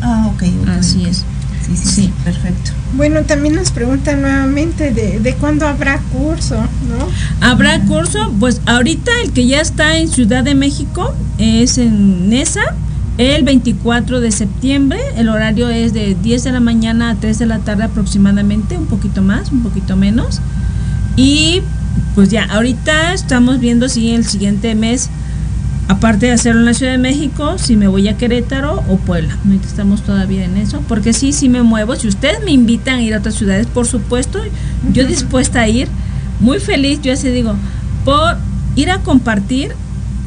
[0.00, 0.44] Ah, ok.
[0.68, 1.24] Así es.
[1.66, 2.72] Sí, sí, sí, perfecto.
[2.94, 7.08] Bueno, también nos preguntan nuevamente de, de cuándo habrá curso, ¿no?
[7.40, 12.62] Habrá curso, pues ahorita el que ya está en Ciudad de México es en NESA,
[13.18, 15.00] el 24 de septiembre.
[15.16, 18.86] El horario es de 10 de la mañana a 3 de la tarde aproximadamente, un
[18.86, 20.40] poquito más, un poquito menos.
[21.16, 21.62] Y
[22.14, 25.10] pues ya, ahorita estamos viendo si el siguiente mes,
[25.92, 29.36] aparte de hacerlo en la Ciudad de México, si me voy a Querétaro o Puebla.
[29.44, 31.94] Ahorita estamos todavía en eso, porque sí, sí me muevo.
[31.96, 34.40] Si ustedes me invitan a ir a otras ciudades, por supuesto,
[34.92, 35.88] yo dispuesta a ir,
[36.40, 37.54] muy feliz, yo así digo,
[38.06, 38.36] por
[38.74, 39.72] ir a compartir,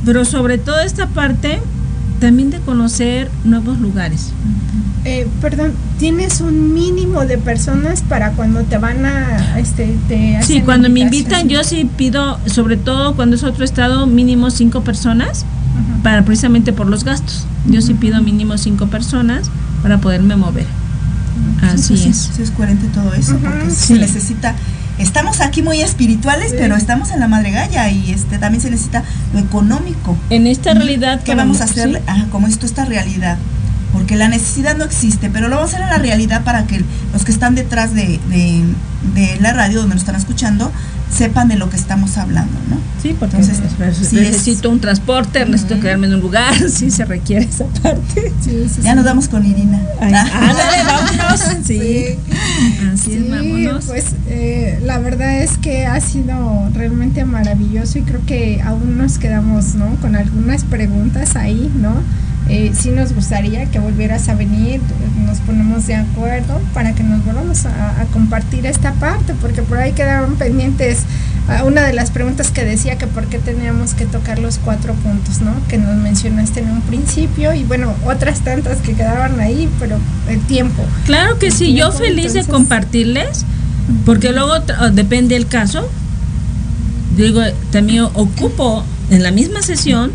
[0.06, 1.60] pero sobre todo esta parte
[2.20, 4.32] también de conocer nuevos lugares.
[5.04, 9.60] Eh, perdón, ¿tienes un mínimo de personas para cuando te van a...
[9.60, 14.08] Este, te sí, cuando me invitan yo sí pido, sobre todo cuando es otro estado,
[14.08, 15.46] mínimo cinco personas,
[16.04, 17.46] para precisamente por los gastos.
[17.68, 19.50] Yo sí pido mínimo cinco personas
[19.82, 20.68] para poderme mover.
[21.62, 22.32] Así pues es.
[22.36, 24.56] Sí, es coherente todo eso, porque se necesita
[24.98, 29.04] estamos aquí muy espirituales, pero estamos en la madre galla y este también se necesita
[29.34, 30.18] lo económico.
[30.30, 32.02] En esta realidad ¿qué vamos a hacer?
[32.08, 33.38] Ah, como esto esta realidad
[33.96, 36.84] porque la necesidad no existe, pero lo vamos a hacer en la realidad para que
[37.14, 38.20] los que están detrás de,
[39.14, 40.70] de, la radio donde nos están escuchando
[41.12, 42.78] sepan de lo que estamos hablando, ¿no?
[43.02, 47.66] Sí, porque Entonces, necesito un transporte, necesito quedarme en un lugar, sí se requiere esa
[47.82, 48.32] parte.
[48.82, 49.82] ya nos damos con Irina.
[50.02, 51.42] ah, dale, vámonos.
[51.66, 52.18] Sí.
[52.94, 53.86] Así es, vámonos.
[53.86, 59.18] Pues eh, la verdad es que ha sido realmente maravilloso y creo que aún nos
[59.18, 59.96] quedamos, ¿no?
[60.02, 61.94] Con algunas preguntas ahí, ¿no?
[62.48, 64.80] Eh, sí nos gustaría que volvieras a venir,
[65.26, 69.94] nos ponemos de acuerdo para que nos volvamos a, compartir esta parte, porque por ahí
[69.94, 71.00] quedaron pendientes
[71.48, 74.94] ah, una de las preguntas que decía que por qué teníamos que tocar los cuatro
[74.94, 75.54] puntos, ¿no?
[75.68, 79.98] Que nos mencionaste en un principio y bueno, otras tantas que quedaban ahí, pero
[80.30, 80.84] el tiempo.
[81.06, 83.44] Claro que sí, yo feliz de compartirles,
[84.06, 84.54] porque luego
[84.94, 85.90] depende el caso.
[87.18, 87.42] Digo,
[87.72, 90.12] también ocupo en la misma sesión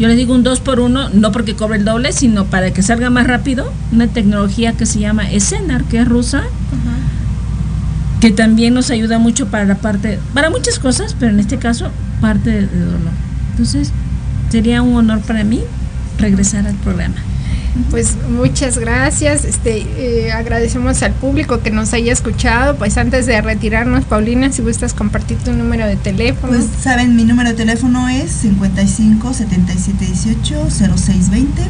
[0.00, 2.82] yo les digo un 2 por 1 no porque cobre el doble, sino para que
[2.82, 3.70] salga más rápido.
[3.92, 6.44] Una tecnología que se llama Escenar, que es rusa,
[8.18, 11.90] que también nos ayuda mucho para la parte, para muchas cosas, pero en este caso,
[12.22, 13.12] parte de dolor.
[13.50, 13.92] Entonces,
[14.48, 15.60] sería un honor para mí
[16.18, 17.16] regresar al programa.
[17.90, 19.44] Pues muchas gracias.
[19.44, 22.76] Este eh, agradecemos al público que nos haya escuchado.
[22.76, 26.52] Pues antes de retirarnos, Paulina, si gustas compartir tu número de teléfono.
[26.52, 31.62] Pues saben, mi número de teléfono es 55 77 18 06 20.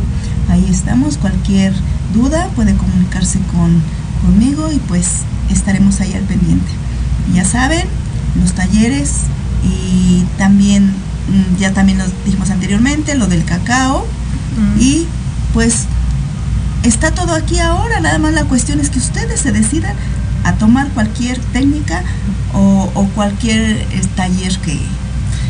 [0.48, 1.18] Ahí estamos.
[1.18, 1.74] Cualquier
[2.14, 3.82] duda puede comunicarse con
[4.22, 5.07] conmigo y pues
[5.51, 6.70] estaremos ahí al pendiente.
[7.34, 7.86] Ya saben,
[8.40, 9.12] los talleres
[9.64, 14.07] y también mm, ya también nos dijimos anteriormente lo del cacao
[14.78, 15.07] y
[15.53, 15.86] pues
[16.84, 19.94] está todo aquí ahora, nada más la cuestión es que ustedes se decidan
[20.44, 22.03] a tomar cualquier técnica
[22.53, 23.86] o, cualquier eh,
[24.16, 24.78] taller que,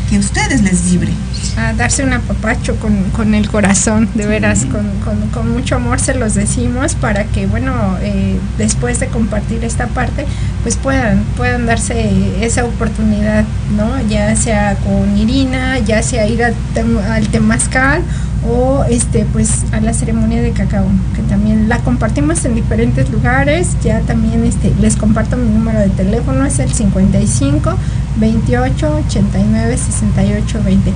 [0.09, 1.11] que ustedes les vibre.
[1.57, 6.95] A darse un apapacho con, el corazón, de veras, con, mucho amor se los decimos
[6.95, 10.25] para que, bueno, eh, después de compartir esta parte,
[10.63, 13.45] pues puedan, puedan darse esa oportunidad,
[13.75, 13.99] ¿no?
[14.07, 18.03] Ya sea con Irina, ya sea ir al Temazcal
[18.47, 20.85] o este pues a la ceremonia de cacao
[21.15, 23.69] que también la compartimos en diferentes lugares.
[23.83, 27.77] Ya también este les comparto mi número de teléfono es el 55
[28.17, 30.93] 28 89 68 20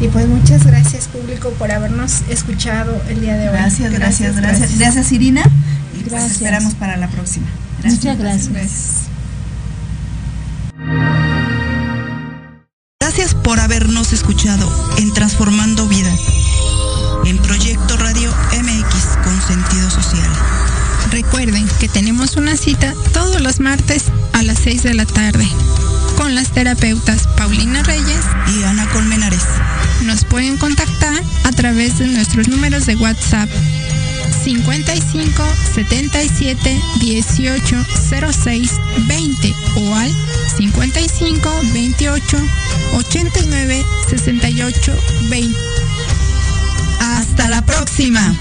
[0.00, 3.54] y pues muchas gracias público por habernos escuchado el día de hoy.
[3.54, 5.42] Gracias gracias gracias gracias, Irina.
[5.98, 7.46] Y pues esperamos para la próxima.
[7.84, 8.48] Muchas gracias.
[8.52, 9.10] Gracias.
[13.42, 16.29] Por habernos escuchado en Transformando Vidas
[21.22, 25.46] Recuerden que tenemos una cita todos los martes a las 6 de la tarde
[26.16, 28.24] con las terapeutas Paulina Reyes
[28.56, 29.44] y Ana Colmenares.
[30.04, 33.50] Nos pueden contactar a través de nuestros números de WhatsApp
[34.44, 35.42] 55
[35.74, 37.86] 77 18
[38.32, 38.72] 06
[39.06, 40.10] 20 o al
[40.56, 42.38] 55 28
[42.94, 44.94] 89 68
[45.28, 45.58] 20.
[46.98, 48.34] Hasta la próxima.